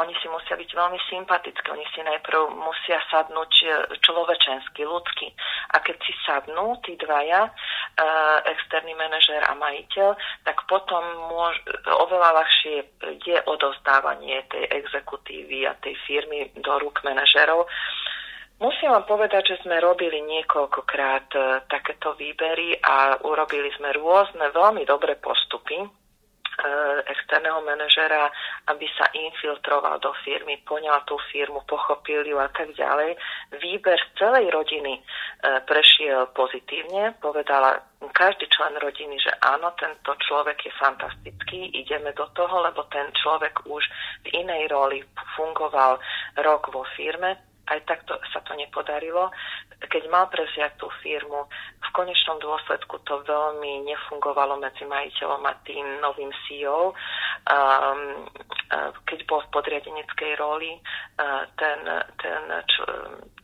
oni 0.03 0.15
si 0.19 0.27
musia 0.27 0.59
byť 0.59 0.71
veľmi 0.75 0.99
sympatickí, 1.07 1.67
oni 1.71 1.87
si 1.95 2.03
najprv 2.03 2.51
musia 2.51 2.99
sadnúť 3.15 3.53
e, 3.63 3.67
človečensky, 4.03 4.83
ľudsky. 4.83 5.31
A 5.71 5.79
keď 5.79 5.97
si 6.03 6.13
sadnú 6.27 6.83
tí 6.83 6.99
dvaja, 6.99 7.47
externý 8.49 8.97
manažér 8.99 9.47
a 9.47 9.55
majiteľ, 9.55 10.17
tak 10.43 10.67
potom 10.67 11.05
môž, 11.31 11.55
oveľa 11.87 12.43
ľahšie 12.43 12.77
je 13.23 13.37
odovzdávanie 13.47 14.43
tej 14.51 14.65
exekutívy 14.83 15.69
a 15.69 15.79
tej 15.79 15.95
firmy 16.09 16.51
do 16.59 16.73
rúk 16.83 17.05
manažerov. 17.05 17.69
Musím 18.59 18.95
vám 18.95 19.05
povedať, 19.05 19.55
že 19.55 19.61
sme 19.67 19.83
robili 19.83 20.23
niekoľkokrát 20.23 21.35
takéto 21.67 22.15
výbery 22.15 22.79
a 22.81 23.19
urobili 23.27 23.69
sme 23.75 23.93
rôzne 23.93 24.55
veľmi 24.55 24.87
dobré 24.87 25.19
postupy 25.19 26.02
externého 27.09 27.65
manažera, 27.65 28.31
aby 28.69 28.87
sa 28.95 29.09
infiltroval 29.13 29.99
do 29.99 30.13
firmy, 30.25 30.61
poňal 30.63 31.03
tú 31.09 31.17
firmu, 31.33 31.65
pochopil 31.65 32.23
ju 32.23 32.37
a 32.39 32.49
tak 32.53 32.73
ďalej. 32.77 33.17
Výber 33.59 33.99
celej 34.19 34.53
rodiny 34.53 35.01
eh, 35.01 35.61
prešiel 35.65 36.31
pozitívne, 36.37 37.17
povedala, 37.19 37.81
každý 38.11 38.51
člen 38.51 38.75
rodiny, 38.83 39.15
že 39.23 39.31
áno, 39.39 39.71
tento 39.79 40.13
človek 40.19 40.59
je 40.67 40.73
fantastický, 40.75 41.71
ideme 41.71 42.11
do 42.13 42.27
toho, 42.35 42.63
lebo 42.67 42.83
ten 42.91 43.07
človek 43.15 43.63
už 43.67 43.85
v 44.27 44.43
inej 44.43 44.69
roli 44.75 45.07
fungoval 45.39 46.03
rok 46.43 46.75
vo 46.75 46.83
firme, 46.99 47.39
aj 47.71 47.79
takto 47.87 48.19
sa 48.35 48.43
to 48.43 48.59
nepodarilo. 48.59 49.31
Keď 49.91 50.09
mal 50.11 50.31
prevziať 50.31 50.79
tú 50.79 50.87
firmu, 51.03 51.47
v 51.83 51.89
konečnom 51.95 52.39
dôsledku 52.39 53.03
to 53.05 53.21
veľmi 53.27 53.85
nefungovalo 53.87 54.57
medzi 54.57 54.87
majiteľom 54.87 55.43
a 55.45 55.53
tým 55.67 55.85
novým 56.01 56.31
CEO. 56.47 56.95
Um, 57.51 58.29
keď 59.05 59.19
bol 59.29 59.43
v 59.45 59.53
podriadeneckej 59.53 60.33
roli 60.39 60.79
uh, 60.79 61.45
ten, 61.59 61.81
ten 62.23 62.43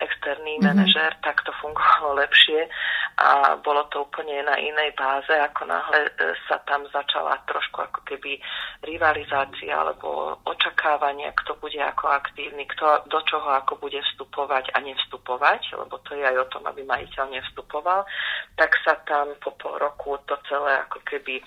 externý 0.00 0.58
mm-hmm. 0.58 0.68
manažer, 0.72 1.12
tak 1.20 1.42
to 1.44 1.52
fungovalo 1.60 2.16
lepšie 2.22 2.70
a 3.18 3.58
bolo 3.58 3.82
to 3.90 4.06
úplne 4.06 4.46
na 4.46 4.54
inej 4.54 4.94
báze, 4.94 5.34
ako 5.34 5.66
náhle 5.66 6.06
e, 6.06 6.10
sa 6.46 6.62
tam 6.62 6.86
začala 6.94 7.42
trošku 7.50 7.82
ako 7.82 8.00
keby 8.06 8.38
rivalizácia 8.86 9.74
alebo 9.74 10.38
očakávanie, 10.46 11.26
kto 11.42 11.58
bude 11.58 11.82
ako 11.82 12.14
aktívny, 12.14 12.62
kto 12.70 13.10
do 13.10 13.18
čoho 13.26 13.50
ako 13.58 13.82
bude 13.82 13.98
vstupovať 13.98 14.70
a 14.70 14.78
nevstupovať, 14.78 15.74
lebo 15.82 15.98
to 16.06 16.14
je 16.14 16.22
aj 16.22 16.36
o 16.46 16.46
tom, 16.46 16.62
aby 16.70 16.86
majiteľ 16.86 17.26
nevstupoval, 17.34 18.06
tak 18.54 18.70
sa 18.86 18.94
tam 19.02 19.34
po 19.42 19.50
pol 19.58 19.74
roku 19.82 20.14
to 20.30 20.38
celé 20.46 20.78
ako 20.86 21.02
keby 21.02 21.42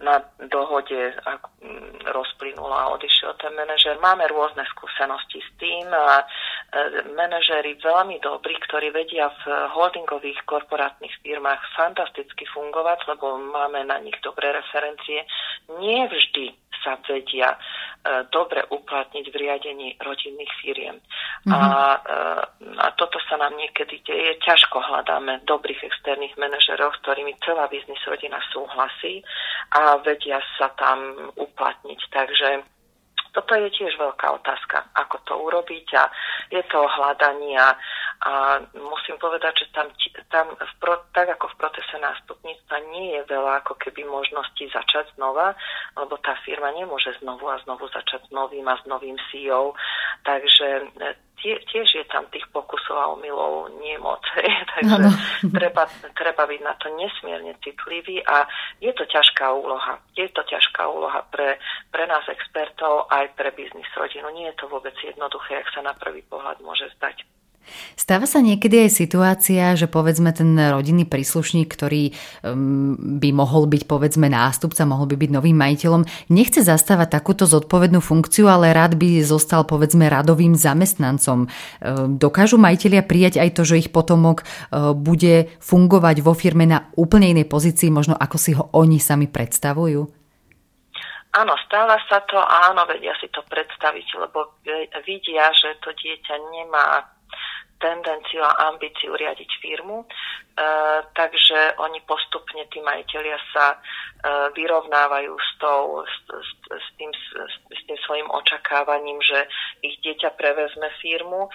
na 0.00 0.24
dohode 0.48 1.12
rozplynulo 2.08 2.72
a 2.72 2.96
odišiel 2.96 3.36
ten 3.36 3.52
manažer. 3.52 4.00
Máme 4.00 4.24
rôzne 4.32 4.64
skúsenosti 4.72 5.44
s 5.44 5.50
tým 5.60 5.84
a 5.92 6.24
e, 6.24 6.24
manažery 7.12 7.76
veľmi 7.76 8.16
dobrí, 8.24 8.56
ktorí 8.64 8.88
vedia 8.96 9.28
v 9.44 9.68
holdingových 9.76 10.40
korporátnych 10.48 11.09
firmách 11.22 11.62
fantasticky 11.76 12.46
fungovať, 12.54 13.10
lebo 13.10 13.38
máme 13.38 13.84
na 13.84 13.98
nich 13.98 14.16
dobré 14.22 14.54
referencie. 14.54 15.26
Nie 15.82 16.06
vždy 16.06 16.54
sa 16.80 16.96
vedia 17.04 17.54
e, 17.54 17.58
dobre 18.32 18.64
uplatniť 18.72 19.24
v 19.28 19.36
riadení 19.36 19.88
rodinných 20.00 20.52
firiem. 20.64 20.96
Mm-hmm. 20.96 21.52
A, 21.52 21.60
e, 21.60 22.00
a 22.80 22.86
toto 22.96 23.20
sa 23.28 23.36
nám 23.36 23.54
niekedy 23.60 24.00
deje. 24.00 24.40
Ťažko 24.40 24.80
hľadáme 24.80 25.44
dobrých 25.44 25.84
externých 25.84 26.34
manažerov, 26.40 26.96
s 26.96 27.02
ktorými 27.04 27.36
celá 27.44 27.68
biznis 27.68 28.00
rodina 28.08 28.40
súhlasí 28.48 29.20
a 29.76 30.00
vedia 30.00 30.40
sa 30.56 30.72
tam 30.80 31.30
uplatniť. 31.36 32.00
Takže 32.10 32.79
toto 33.30 33.52
je 33.54 33.68
tiež 33.70 33.94
veľká 33.98 34.26
otázka, 34.42 34.90
ako 34.94 35.16
to 35.26 35.34
urobiť 35.38 35.88
a 35.96 36.04
je 36.50 36.62
to 36.66 36.78
hľadanie 36.82 37.54
a, 37.58 37.74
a 38.26 38.32
musím 38.74 39.16
povedať, 39.22 39.64
že 39.64 39.66
tam, 39.74 39.86
tam 40.30 40.46
v 40.54 40.74
pro, 40.82 40.98
tak 41.14 41.30
ako 41.38 41.50
v 41.54 41.58
procese 41.58 41.96
nástupníctva 41.98 42.76
nie 42.90 43.18
je 43.18 43.22
veľa 43.30 43.62
ako 43.62 43.78
keby 43.78 44.02
možností 44.06 44.66
začať 44.70 45.14
znova, 45.14 45.54
lebo 45.94 46.18
tá 46.22 46.34
firma 46.42 46.74
nemôže 46.74 47.14
znovu 47.22 47.46
a 47.46 47.62
znovu 47.62 47.86
začať 47.90 48.26
s 48.26 48.30
novým 48.30 48.66
a 48.66 48.78
s 48.78 48.84
novým 48.86 49.16
CEO, 49.30 49.74
takže 50.26 50.90
tie, 51.42 51.56
tiež 51.72 51.88
je 51.88 52.04
tam 52.08 52.28
tých 52.28 52.44
pokusov 52.52 52.96
a 52.96 53.10
omylov 53.16 53.72
nie 53.80 53.96
moc. 53.98 54.20
Takže 54.76 54.96
no, 55.00 55.08
no. 55.08 55.10
Treba, 55.50 55.88
treba 56.14 56.42
byť 56.46 56.60
na 56.60 56.74
to 56.76 56.92
nesmierne 56.94 57.56
citlivý 57.64 58.20
a 58.24 58.44
je 58.78 58.92
to 58.92 59.04
ťažká 59.08 59.48
úloha. 59.52 59.98
Je 60.14 60.28
to 60.30 60.44
ťažká 60.44 60.84
úloha 60.86 61.24
pre, 61.32 61.56
pre 61.88 62.04
nás 62.06 62.24
expertov 62.28 63.08
aj 63.20 63.36
pre 63.36 63.52
biznis 63.52 63.88
rodinu. 63.96 64.32
Nie 64.32 64.52
je 64.52 64.64
to 64.64 64.66
vôbec 64.72 64.96
jednoduché, 65.00 65.60
ak 65.60 65.68
sa 65.76 65.80
na 65.84 65.92
prvý 65.92 66.24
pohľad 66.26 66.64
môže 66.64 66.88
zdať. 66.96 67.28
Stáva 67.94 68.24
sa 68.24 68.40
niekedy 68.40 68.88
aj 68.88 68.90
situácia, 68.90 69.76
že 69.76 69.86
povedzme 69.86 70.32
ten 70.32 70.56
rodinný 70.56 71.04
príslušník, 71.04 71.68
ktorý 71.68 72.16
by 73.20 73.30
mohol 73.36 73.68
byť 73.68 73.84
povedzme 73.84 74.26
nástupca, 74.32 74.88
mohol 74.88 75.06
by 75.06 75.20
byť 75.20 75.30
novým 75.30 75.54
majiteľom, 75.54 76.32
nechce 76.32 76.64
zastávať 76.64 77.20
takúto 77.20 77.44
zodpovednú 77.44 78.00
funkciu, 78.00 78.48
ale 78.48 78.72
rád 78.72 78.96
by 78.96 79.22
zostal 79.22 79.68
povedzme 79.68 80.08
radovým 80.08 80.56
zamestnancom. 80.56 81.46
Dokážu 82.16 82.56
majiteľia 82.56 83.04
prijať 83.06 83.38
aj 83.38 83.50
to, 83.52 83.62
že 83.62 83.86
ich 83.86 83.92
potomok 83.92 84.42
uh, 84.42 84.96
bude 84.96 85.52
fungovať 85.60 86.16
vo 86.24 86.32
firme 86.32 86.64
na 86.64 86.88
úplne 86.96 87.28
inej 87.28 87.46
pozícii, 87.46 87.92
možno 87.92 88.16
ako 88.16 88.36
si 88.40 88.56
ho 88.56 88.72
oni 88.72 88.98
sami 88.98 89.28
predstavujú? 89.28 90.19
Áno, 91.30 91.54
stáva 91.62 91.94
sa 92.10 92.26
to 92.26 92.34
a 92.34 92.74
áno, 92.74 92.82
vedia 92.90 93.14
si 93.22 93.30
to 93.30 93.46
predstaviť, 93.46 94.06
lebo 94.18 94.58
vidia, 95.06 95.46
že 95.54 95.78
to 95.78 95.94
dieťa 95.94 96.34
nemá 96.50 97.06
tendenciu 97.80 98.44
a 98.44 98.68
ambíciu 98.68 99.16
riadiť 99.16 99.50
firmu, 99.64 100.04
e, 100.04 100.06
takže 101.16 101.80
oni 101.80 102.04
postupne, 102.04 102.68
tí 102.68 102.84
majiteľia 102.84 103.38
sa 103.56 103.66
e, 103.72 103.78
vyrovnávajú 104.52 105.32
s, 105.32 105.50
tou, 105.56 106.04
s, 106.04 106.16
s, 106.28 106.50
s, 106.68 106.88
tým, 107.00 107.08
s, 107.08 107.26
s 107.72 107.80
tým 107.88 107.98
svojim 108.04 108.28
očakávaním, 108.28 109.16
že 109.24 109.48
ich 109.80 109.96
dieťa 110.04 110.36
prevezme 110.36 110.92
firmu, 111.00 111.48
e, 111.48 111.50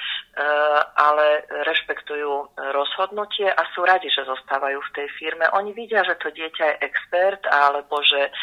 ale 0.98 1.46
rešpektujú 1.70 2.58
rozhodnutie 2.74 3.46
a 3.46 3.62
sú 3.78 3.86
radi, 3.86 4.10
že 4.10 4.26
zostávajú 4.26 4.82
v 4.82 4.94
tej 4.98 5.08
firme. 5.22 5.46
Oni 5.54 5.78
vidia, 5.78 6.02
že 6.02 6.18
to 6.18 6.34
dieťa 6.34 6.64
je 6.66 6.82
expert 6.90 7.46
alebo 7.46 8.02
že, 8.02 8.34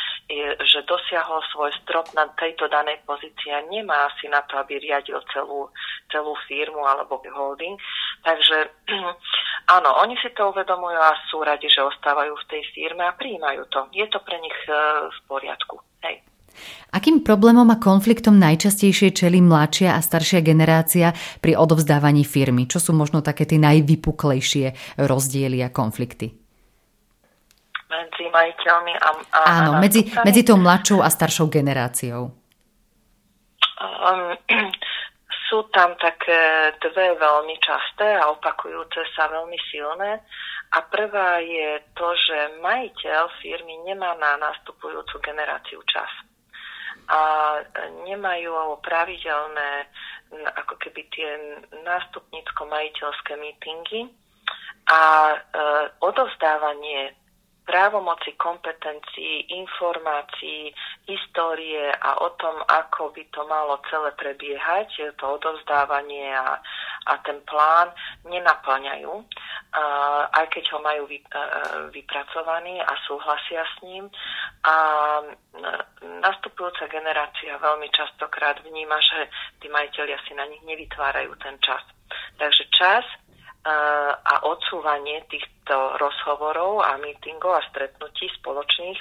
že 0.63 0.87
dosiahol 0.89 1.43
svoj 1.53 1.73
strop 1.85 2.09
na 2.17 2.29
tejto 2.39 2.69
danej 2.71 3.03
pozícii 3.05 3.53
a 3.53 3.65
nemá 3.69 4.09
asi 4.09 4.31
na 4.31 4.41
to, 4.49 4.57
aby 4.57 4.81
riadil 4.81 5.21
celú, 5.35 5.69
celú 6.09 6.33
firmu 6.49 6.81
alebo 6.85 7.21
holding 7.33 7.77
Takže 8.23 8.59
áno, 9.77 9.91
oni 10.03 10.15
si 10.23 10.31
to 10.33 10.55
uvedomujú 10.55 10.99
a 10.99 11.13
sú 11.29 11.43
radi, 11.43 11.67
že 11.67 11.83
ostávajú 11.83 12.33
v 12.39 12.49
tej 12.49 12.63
firme 12.71 13.03
a 13.03 13.15
prijímajú 13.19 13.67
to. 13.69 13.91
Je 13.91 14.07
to 14.07 14.23
pre 14.23 14.39
nich 14.39 14.59
e, 14.71 14.73
v 15.11 15.19
poriadku. 15.27 15.83
Hej. 16.07 16.23
Akým 16.93 17.25
problémom 17.25 17.67
a 17.73 17.81
konfliktom 17.81 18.37
najčastejšie 18.37 19.17
čelí 19.17 19.41
mladšia 19.41 19.97
a 19.97 20.01
staršia 20.05 20.45
generácia 20.45 21.17
pri 21.41 21.57
odovzdávaní 21.57 22.23
firmy? 22.23 22.69
Čo 22.69 22.79
sú 22.79 22.93
možno 22.93 23.25
také 23.25 23.49
tie 23.49 23.59
najvypuklejšie 23.59 25.01
rozdiely 25.01 25.65
a 25.65 25.73
konflikty? 25.73 26.42
Medzi 27.93 28.25
majiteľmi 28.33 28.95
a, 28.97 29.09
a 29.37 29.41
Áno, 29.61 29.71
a 29.77 29.81
medzi, 29.85 30.09
medzi 30.25 30.41
tou 30.49 30.57
mladšou 30.57 31.05
a 31.05 31.13
staršou 31.13 31.53
generáciou. 31.53 32.33
Um, 33.83 34.33
sú 35.53 35.69
tam 35.69 35.93
také 36.01 36.73
dve 36.81 37.13
veľmi 37.21 37.61
časté 37.61 38.17
a 38.17 38.33
opakujúce 38.33 39.05
sa 39.13 39.29
veľmi 39.29 39.61
silné. 39.69 40.25
A 40.73 40.79
prvá 40.89 41.45
je 41.45 41.85
to, 41.93 42.09
že 42.17 42.57
majiteľ 42.65 43.29
firmy 43.45 43.77
nemá 43.85 44.17
na 44.17 44.41
nastupujúcu 44.41 45.21
generáciu 45.21 45.85
čas. 45.85 46.09
A 47.13 47.21
nemajú 48.09 48.81
pravidelné 48.81 49.93
ako 50.57 50.81
keby 50.81 51.05
tie 51.13 51.29
nástupnícko-majiteľské 51.85 53.37
mítingy 53.37 54.09
a 54.89 55.01
e, 55.29 55.37
odovzdávanie 56.01 57.13
právomoci 57.63 58.35
kompetencií, 58.35 59.55
informácií, 59.55 60.75
histórie 61.07 61.95
a 61.95 62.19
o 62.19 62.35
tom, 62.35 62.59
ako 62.67 63.15
by 63.15 63.23
to 63.31 63.47
malo 63.47 63.79
celé 63.87 64.11
prebiehať, 64.19 65.15
to 65.15 65.25
odovzdávanie 65.39 66.35
a, 66.35 66.59
a 67.07 67.13
ten 67.23 67.39
plán 67.47 67.95
nenaplňajú, 68.27 69.15
aj 70.35 70.47
keď 70.51 70.65
ho 70.75 70.79
majú 70.83 71.07
vypracovaný 71.95 72.83
a 72.83 72.93
súhlasia 73.07 73.63
s 73.63 73.75
ním. 73.87 74.11
A 74.67 74.75
nastupujúca 76.03 76.91
generácia 76.91 77.59
veľmi 77.63 77.89
častokrát 77.95 78.59
vníma, 78.63 78.99
že 78.99 79.31
tí 79.63 79.71
majiteľia 79.71 80.19
si 80.27 80.35
na 80.35 80.47
nich 80.51 80.63
nevytvárajú 80.67 81.35
ten 81.39 81.57
čas. 81.63 81.83
Takže 82.37 82.65
čas 82.75 83.07
a 83.63 84.35
odsúvanie 84.43 85.23
týchto 85.31 85.95
rozhovorov 86.03 86.83
a 86.83 86.99
mítingov 86.99 87.55
a 87.55 87.67
stretnutí 87.71 88.27
spoločných 88.43 88.99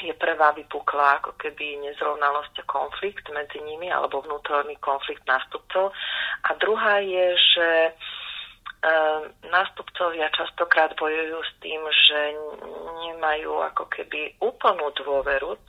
je 0.00 0.14
prvá 0.16 0.56
vypukla 0.56 1.20
ako 1.20 1.36
keby 1.36 1.76
nezrovnalosť 1.84 2.64
a 2.64 2.68
konflikt 2.68 3.28
medzi 3.28 3.60
nimi 3.60 3.92
alebo 3.92 4.24
vnútorný 4.24 4.80
konflikt 4.80 5.20
nástupcov. 5.28 5.92
A 6.48 6.50
druhá 6.56 7.04
je, 7.04 7.26
že 7.36 7.68
e, 7.84 7.92
nástupcovia 9.44 10.32
častokrát 10.32 10.96
bojujú 10.96 11.38
s 11.44 11.52
tým, 11.60 11.80
že 11.92 12.20
nemajú 13.12 13.60
ako 13.60 13.84
keby 13.92 14.40
úplnú 14.40 14.88
dôveru 14.96 15.60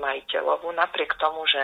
majiteľovú, 0.00 0.72
napriek 0.72 1.12
tomu, 1.20 1.44
že 1.44 1.60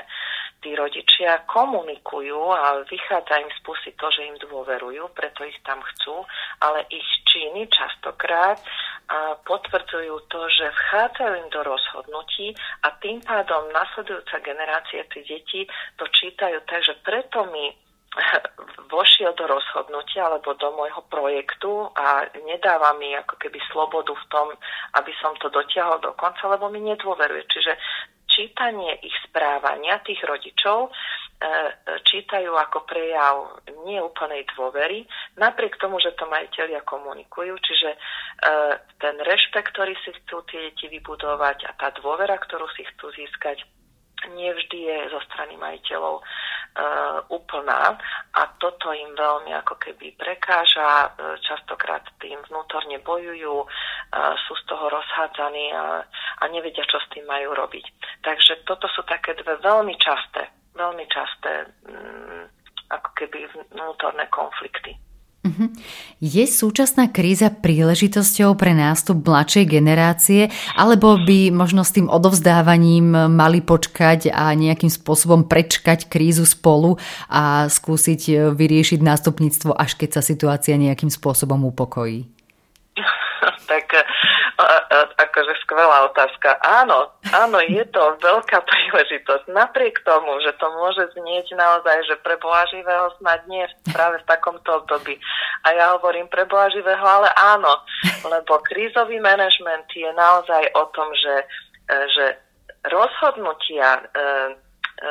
tí 0.64 0.72
rodičia 0.72 1.44
komunikujú 1.44 2.40
a 2.48 2.80
vychádza 2.88 3.36
im 3.44 3.52
pusy 3.60 3.92
to, 4.00 4.08
že 4.08 4.24
im 4.24 4.40
dôverujú, 4.40 5.12
preto 5.12 5.44
ich 5.44 5.60
tam 5.60 5.84
chcú, 5.84 6.24
ale 6.64 6.88
ich 6.88 7.04
činy 7.28 7.68
častokrát 7.68 8.56
potvrdzujú 9.44 10.16
to, 10.32 10.40
že 10.48 10.64
vchádzajú 10.72 11.32
im 11.36 11.48
do 11.52 11.60
rozhodnutí 11.60 12.56
a 12.88 12.96
tým 12.96 13.20
pádom 13.20 13.68
nasledujúca 13.76 14.40
generácia, 14.40 15.04
tí 15.12 15.20
deti 15.28 15.68
to 16.00 16.08
čítajú, 16.08 16.64
takže 16.64 16.96
preto 17.04 17.44
my 17.44 17.64
vošiel 18.94 19.34
do 19.36 19.44
rozhodnutia 19.44 20.24
alebo 20.24 20.54
do 20.56 20.70
môjho 20.72 21.02
projektu 21.12 21.90
a 21.92 22.24
nedáva 22.46 22.94
mi 22.96 23.12
ako 23.12 23.36
keby 23.36 23.58
slobodu 23.68 24.14
v 24.14 24.28
tom, 24.30 24.48
aby 24.96 25.12
som 25.20 25.34
to 25.42 25.50
dotiahol 25.50 26.00
do 26.00 26.14
konca, 26.16 26.46
lebo 26.48 26.70
mi 26.70 26.80
nedôveruje. 26.80 27.44
Čiže 27.50 27.72
čítanie 28.34 28.98
ich 29.06 29.14
správania, 29.30 30.02
tých 30.02 30.18
rodičov, 30.26 30.90
e, 30.90 30.90
čítajú 32.02 32.50
ako 32.50 32.82
prejav 32.82 33.62
neúplnej 33.86 34.42
dôvery, 34.58 35.06
napriek 35.38 35.78
tomu, 35.78 36.02
že 36.02 36.18
to 36.18 36.26
majiteľia 36.26 36.82
komunikujú, 36.82 37.54
čiže 37.62 37.90
e, 37.94 37.98
ten 38.98 39.14
rešpekt, 39.22 39.70
ktorý 39.70 39.94
si 40.02 40.10
chcú 40.18 40.42
tie 40.50 40.74
deti 40.74 40.90
vybudovať 40.90 41.70
a 41.70 41.72
tá 41.78 41.94
dôvera, 41.94 42.34
ktorú 42.42 42.66
si 42.74 42.82
chcú 42.82 43.14
získať, 43.14 43.62
nevždy 44.32 44.78
je 44.88 44.98
zo 45.12 45.20
strany 45.28 45.56
majiteľov 45.60 46.14
uh, 46.16 47.20
úplná. 47.28 47.92
A 48.34 48.42
toto 48.56 48.90
im 48.90 49.12
veľmi 49.12 49.52
ako 49.52 49.76
keby 49.76 50.16
prekáža, 50.16 51.12
častokrát 51.44 52.02
tým 52.18 52.40
vnútorne 52.48 52.98
bojujú, 53.04 53.68
sú 54.48 54.52
z 54.58 54.64
toho 54.66 54.90
rozhádzaní 54.90 55.70
a, 55.70 56.02
a 56.44 56.52
nevedia, 56.52 56.84
čo 56.84 57.00
s 57.00 57.08
tým 57.08 57.24
majú 57.24 57.56
robiť. 57.56 57.84
Takže 58.20 58.68
toto 58.68 58.84
sú 58.92 59.00
také 59.08 59.32
dve 59.32 59.56
veľmi 59.64 59.96
časté, 59.96 60.52
veľmi 60.76 61.08
časté 61.08 61.72
um, 61.88 62.44
ako 62.92 63.10
keby 63.16 63.48
vnútorné 63.72 64.28
konflikty. 64.28 65.00
Mhm. 65.44 65.76
Je 66.24 66.44
súčasná 66.48 67.12
kríza 67.12 67.52
príležitosťou 67.52 68.56
pre 68.56 68.72
nástup 68.72 69.28
mladšej 69.28 69.64
generácie, 69.68 70.48
alebo 70.72 71.20
by 71.20 71.52
možno 71.52 71.84
s 71.84 71.92
tým 71.92 72.08
odovzdávaním 72.08 73.12
mali 73.28 73.60
počkať 73.60 74.32
a 74.32 74.56
nejakým 74.56 74.88
spôsobom 74.88 75.44
prečkať 75.44 76.08
krízu 76.08 76.48
spolu 76.48 76.96
a 77.28 77.68
skúsiť 77.68 78.56
vyriešiť 78.56 79.04
nástupníctvo, 79.04 79.76
až 79.76 80.00
keď 80.00 80.16
sa 80.16 80.22
situácia 80.24 80.80
nejakým 80.80 81.12
spôsobom 81.12 81.60
upokojí? 81.68 82.24
tak 83.70 83.84
akože 85.18 85.54
skvelá 85.64 86.08
otázka. 86.10 86.56
Áno, 86.62 87.12
áno, 87.32 87.58
je 87.60 87.84
to 87.92 88.02
veľká 88.20 88.58
príležitosť. 88.70 89.50
Napriek 89.52 90.00
tomu, 90.02 90.40
že 90.40 90.56
to 90.56 90.66
môže 90.74 91.12
znieť 91.14 91.54
naozaj, 91.54 92.04
že 92.08 92.16
pre 92.24 92.36
Boha 92.40 92.64
živého 92.72 93.12
snad 93.20 93.44
nie 93.46 93.64
práve 93.92 94.20
v 94.22 94.28
takomto 94.28 94.82
období. 94.82 95.16
A 95.64 95.72
ja 95.76 95.86
hovorím 95.96 96.28
pre 96.28 96.48
Boha 96.48 96.68
živého, 96.72 97.04
ale 97.04 97.28
áno, 97.36 97.72
lebo 98.26 98.60
krízový 98.64 99.20
manažment 99.20 99.86
je 99.92 100.10
naozaj 100.12 100.72
o 100.74 100.84
tom, 100.92 101.08
že, 101.14 101.36
e, 101.88 101.96
že 102.12 102.26
rozhodnutia 102.88 104.00
e, 104.00 104.02
e, 104.04 105.10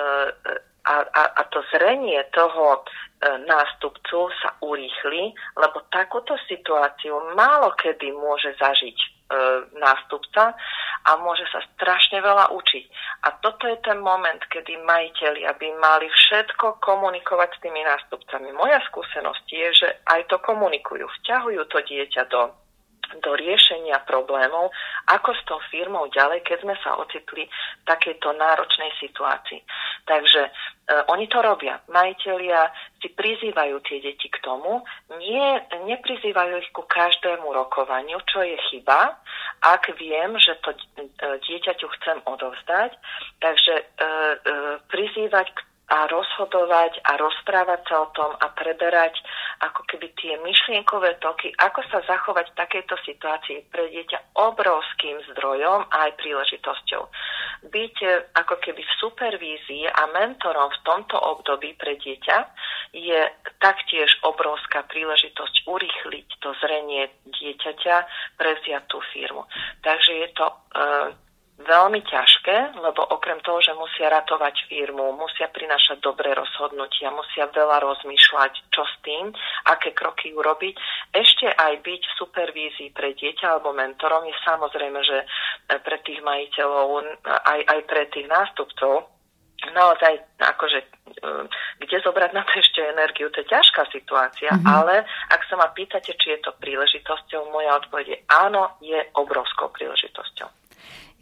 a, 0.84 0.96
a, 1.00 1.24
a 1.40 1.42
to 1.48 1.64
zrenie 1.72 2.20
toho 2.36 2.84
nástupcu 3.24 4.28
sa 4.44 4.52
urýchli, 4.60 5.32
lebo 5.56 5.80
takúto 5.88 6.36
situáciu 6.44 7.16
málo 7.40 7.72
kedy 7.80 8.12
môže 8.12 8.52
zažiť 8.60 9.13
nástupca 9.80 10.54
a 11.04 11.12
môže 11.20 11.44
sa 11.50 11.60
strašne 11.74 12.22
veľa 12.22 12.54
učiť. 12.54 12.86
A 13.28 13.40
toto 13.40 13.68
je 13.68 13.78
ten 13.82 14.00
moment, 14.00 14.40
kedy 14.52 14.78
majiteľi 14.84 15.48
by 15.48 15.70
mali 15.80 16.08
všetko 16.08 16.80
komunikovať 16.80 17.50
s 17.56 17.62
tými 17.64 17.82
nástupcami. 17.84 18.52
Moja 18.56 18.80
skúsenosť 18.88 19.46
je, 19.48 19.68
že 19.74 19.90
aj 20.08 20.28
to 20.30 20.38
komunikujú, 20.44 21.08
vťahujú 21.22 21.62
to 21.68 21.80
dieťa 21.82 22.24
do 22.30 22.52
do 23.22 23.32
riešenia 23.36 24.02
problémov, 24.08 24.72
ako 25.12 25.30
s 25.36 25.42
tou 25.46 25.60
firmou 25.70 26.08
ďalej, 26.10 26.42
keď 26.48 26.64
sme 26.64 26.76
sa 26.82 26.98
ocitli 26.98 27.46
v 27.46 27.84
takejto 27.86 28.32
náročnej 28.34 28.92
situácii. 29.00 29.62
Takže 30.08 30.42
e, 30.48 30.52
oni 31.12 31.28
to 31.28 31.40
robia. 31.44 31.80
Majiteľia 31.92 32.72
si 33.04 33.12
prizývajú 33.12 33.76
tie 33.86 34.00
deti 34.00 34.28
k 34.32 34.42
tomu, 34.42 34.82
nie, 35.20 35.48
neprizývajú 35.88 36.54
ich 36.64 36.72
ku 36.72 36.88
každému 36.88 37.52
rokovaniu, 37.52 38.18
čo 38.28 38.42
je 38.42 38.58
chyba, 38.72 39.20
ak 39.64 39.92
viem, 40.00 40.36
že 40.40 40.60
to 40.64 40.72
e, 40.72 40.80
dieťaťu 41.44 41.88
chcem 42.00 42.18
odovzdať. 42.28 42.92
Takže 43.40 43.74
e, 43.76 43.84
e, 43.84 44.08
prizývať 44.88 45.48
k 45.52 45.60
a 45.94 46.08
rozhodovať 46.08 47.06
a 47.06 47.20
rozprávať 47.20 47.82
sa 47.86 47.96
o 48.02 48.08
tom 48.16 48.32
a 48.40 48.48
preberať 48.56 49.20
ako 49.64 49.88
keby 49.88 50.12
tie 50.20 50.36
myšlienkové 50.44 51.24
toky, 51.24 51.56
ako 51.56 51.80
sa 51.88 52.04
zachovať 52.04 52.52
v 52.52 52.60
takejto 52.60 52.96
situácii 53.08 53.72
pre 53.72 53.88
dieťa 53.88 54.36
obrovským 54.36 55.24
zdrojom 55.32 55.88
a 55.88 55.96
aj 56.10 56.20
príležitosťou. 56.20 57.04
Byť 57.72 57.96
e, 58.04 58.08
ako 58.44 58.56
keby 58.60 58.84
v 58.84 58.98
supervízii 59.00 59.86
a 59.88 60.04
mentorom 60.12 60.68
v 60.68 60.84
tomto 60.84 61.16
období 61.16 61.80
pre 61.80 61.96
dieťa 61.96 62.38
je 62.92 63.22
taktiež 63.64 64.12
obrovská 64.28 64.84
príležitosť 64.92 65.64
urychliť 65.66 66.28
to 66.44 66.52
zrenie 66.60 67.08
dieťaťa, 67.32 67.96
prevziať 68.36 68.84
tú 68.92 69.00
firmu. 69.16 69.48
Takže 69.80 70.12
je 70.12 70.30
to 70.36 70.46
e, 70.46 70.56
veľmi 71.54 72.02
ťažké, 72.02 72.82
lebo 72.82 73.06
okrem 73.14 73.38
toho, 73.46 73.62
že 73.62 73.78
musia 73.78 74.10
ratovať 74.10 74.66
firmu, 74.66 75.14
musia 75.14 75.46
prinašať 75.54 76.02
dobré 76.02 76.34
rozhodnutia, 76.34 77.14
musia 77.14 77.46
veľa 77.46 77.78
rozmýšľať, 77.78 78.74
čo 78.74 78.82
s 78.82 78.96
tým, 79.06 79.30
aké 79.70 79.94
kroky 79.94 80.34
urobiť, 80.34 80.76
ešte 81.14 81.54
aj 81.54 81.74
byť 81.86 82.02
v 82.10 82.18
supervízii 82.18 82.90
pre 82.90 83.14
dieťa 83.14 83.46
alebo 83.54 83.70
mentorom 83.70 84.26
je 84.26 84.36
samozrejme, 84.42 85.00
že 85.06 85.18
pre 85.86 85.98
tých 86.02 86.26
majiteľov, 86.26 87.22
aj, 87.26 87.60
aj 87.70 87.80
pre 87.86 88.04
tých 88.10 88.26
nástupcov, 88.26 89.14
naozaj 89.72 90.20
akože 90.44 90.80
um, 91.24 91.48
kde 91.80 91.98
zobrať 92.04 92.32
na 92.36 92.44
to 92.44 92.60
ešte 92.60 92.84
energiu, 92.84 93.32
to 93.32 93.40
je 93.40 93.48
ťažká 93.48 93.88
situácia, 93.96 94.52
mm-hmm. 94.52 94.68
ale 94.68 95.08
ak 95.32 95.42
sa 95.48 95.56
ma 95.56 95.72
pýtate, 95.72 96.12
či 96.20 96.36
je 96.36 96.40
to 96.44 96.52
príležitosťou, 96.60 97.48
moja 97.48 97.80
odpoveď 97.80 98.06
je 98.12 98.20
áno, 98.28 98.76
je 98.84 99.00
obrovskou 99.16 99.72
príležitosťou. 99.72 100.63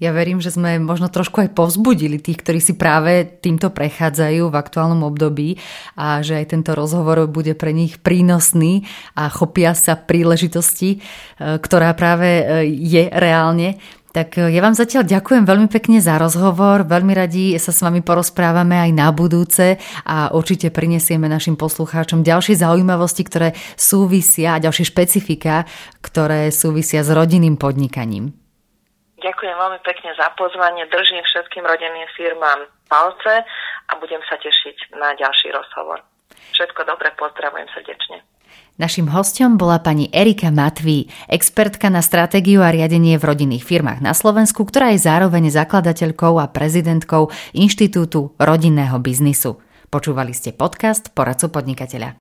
Ja 0.01 0.09
verím, 0.09 0.41
že 0.41 0.49
sme 0.49 0.81
možno 0.81 1.13
trošku 1.13 1.45
aj 1.45 1.53
povzbudili 1.53 2.17
tých, 2.17 2.41
ktorí 2.41 2.57
si 2.57 2.73
práve 2.73 3.21
týmto 3.21 3.69
prechádzajú 3.69 4.49
v 4.49 4.57
aktuálnom 4.57 5.05
období 5.05 5.61
a 5.93 6.25
že 6.25 6.41
aj 6.41 6.57
tento 6.57 6.73
rozhovor 6.73 7.29
bude 7.29 7.53
pre 7.53 7.69
nich 7.69 8.01
prínosný 8.01 8.89
a 9.13 9.29
chopia 9.29 9.77
sa 9.77 9.93
príležitosti, 9.93 10.97
e, 10.97 10.99
ktorá 11.37 11.93
práve 11.93 12.29
e, 12.41 12.43
je 12.81 13.13
reálne. 13.13 13.77
Tak 14.09 14.41
e, 14.41 14.49
ja 14.49 14.65
vám 14.65 14.73
zatiaľ 14.73 15.05
ďakujem 15.05 15.45
veľmi 15.45 15.69
pekne 15.69 16.01
za 16.01 16.17
rozhovor, 16.17 16.81
veľmi 16.81 17.13
radi 17.13 17.53
sa 17.61 17.69
s 17.69 17.85
vami 17.85 18.01
porozprávame 18.01 18.81
aj 18.81 18.91
na 18.97 19.13
budúce 19.13 19.77
a 20.01 20.33
určite 20.33 20.73
prinesieme 20.73 21.29
našim 21.29 21.53
poslucháčom 21.53 22.25
ďalšie 22.25 22.57
zaujímavosti, 22.57 23.21
ktoré 23.21 23.53
súvisia 23.77 24.57
a 24.57 24.61
ďalšie 24.65 24.89
špecifika, 24.89 25.69
ktoré 26.01 26.49
súvisia 26.49 27.05
s 27.05 27.13
rodinným 27.13 27.53
podnikaním. 27.53 28.40
Ďakujem 29.21 29.53
veľmi 29.53 29.79
pekne 29.85 30.11
za 30.17 30.33
pozvanie, 30.33 30.89
držím 30.89 31.21
všetkým 31.21 31.61
rodinným 31.61 32.09
firmám 32.17 32.65
palce 32.89 33.45
a 33.87 33.91
budem 34.01 34.19
sa 34.25 34.35
tešiť 34.41 34.97
na 34.97 35.13
ďalší 35.13 35.53
rozhovor. 35.53 36.01
Všetko 36.57 36.81
dobre, 36.89 37.13
pozdravujem 37.13 37.69
srdečne. 37.69 38.25
Našim 38.81 39.13
hostom 39.13 39.61
bola 39.61 39.77
pani 39.77 40.09
Erika 40.09 40.49
Matví, 40.49 41.05
expertka 41.29 41.93
na 41.93 42.01
stratégiu 42.01 42.65
a 42.65 42.73
riadenie 42.73 43.21
v 43.21 43.27
rodinných 43.29 43.61
firmách 43.61 44.01
na 44.01 44.17
Slovensku, 44.17 44.65
ktorá 44.65 44.97
je 44.97 45.05
zároveň 45.05 45.53
zakladateľkou 45.53 46.41
a 46.41 46.49
prezidentkou 46.49 47.29
Inštitútu 47.53 48.33
rodinného 48.41 48.97
biznisu. 48.97 49.61
Počúvali 49.93 50.33
ste 50.33 50.49
podcast 50.49 51.13
Poradcu 51.13 51.53
podnikateľa. 51.53 52.17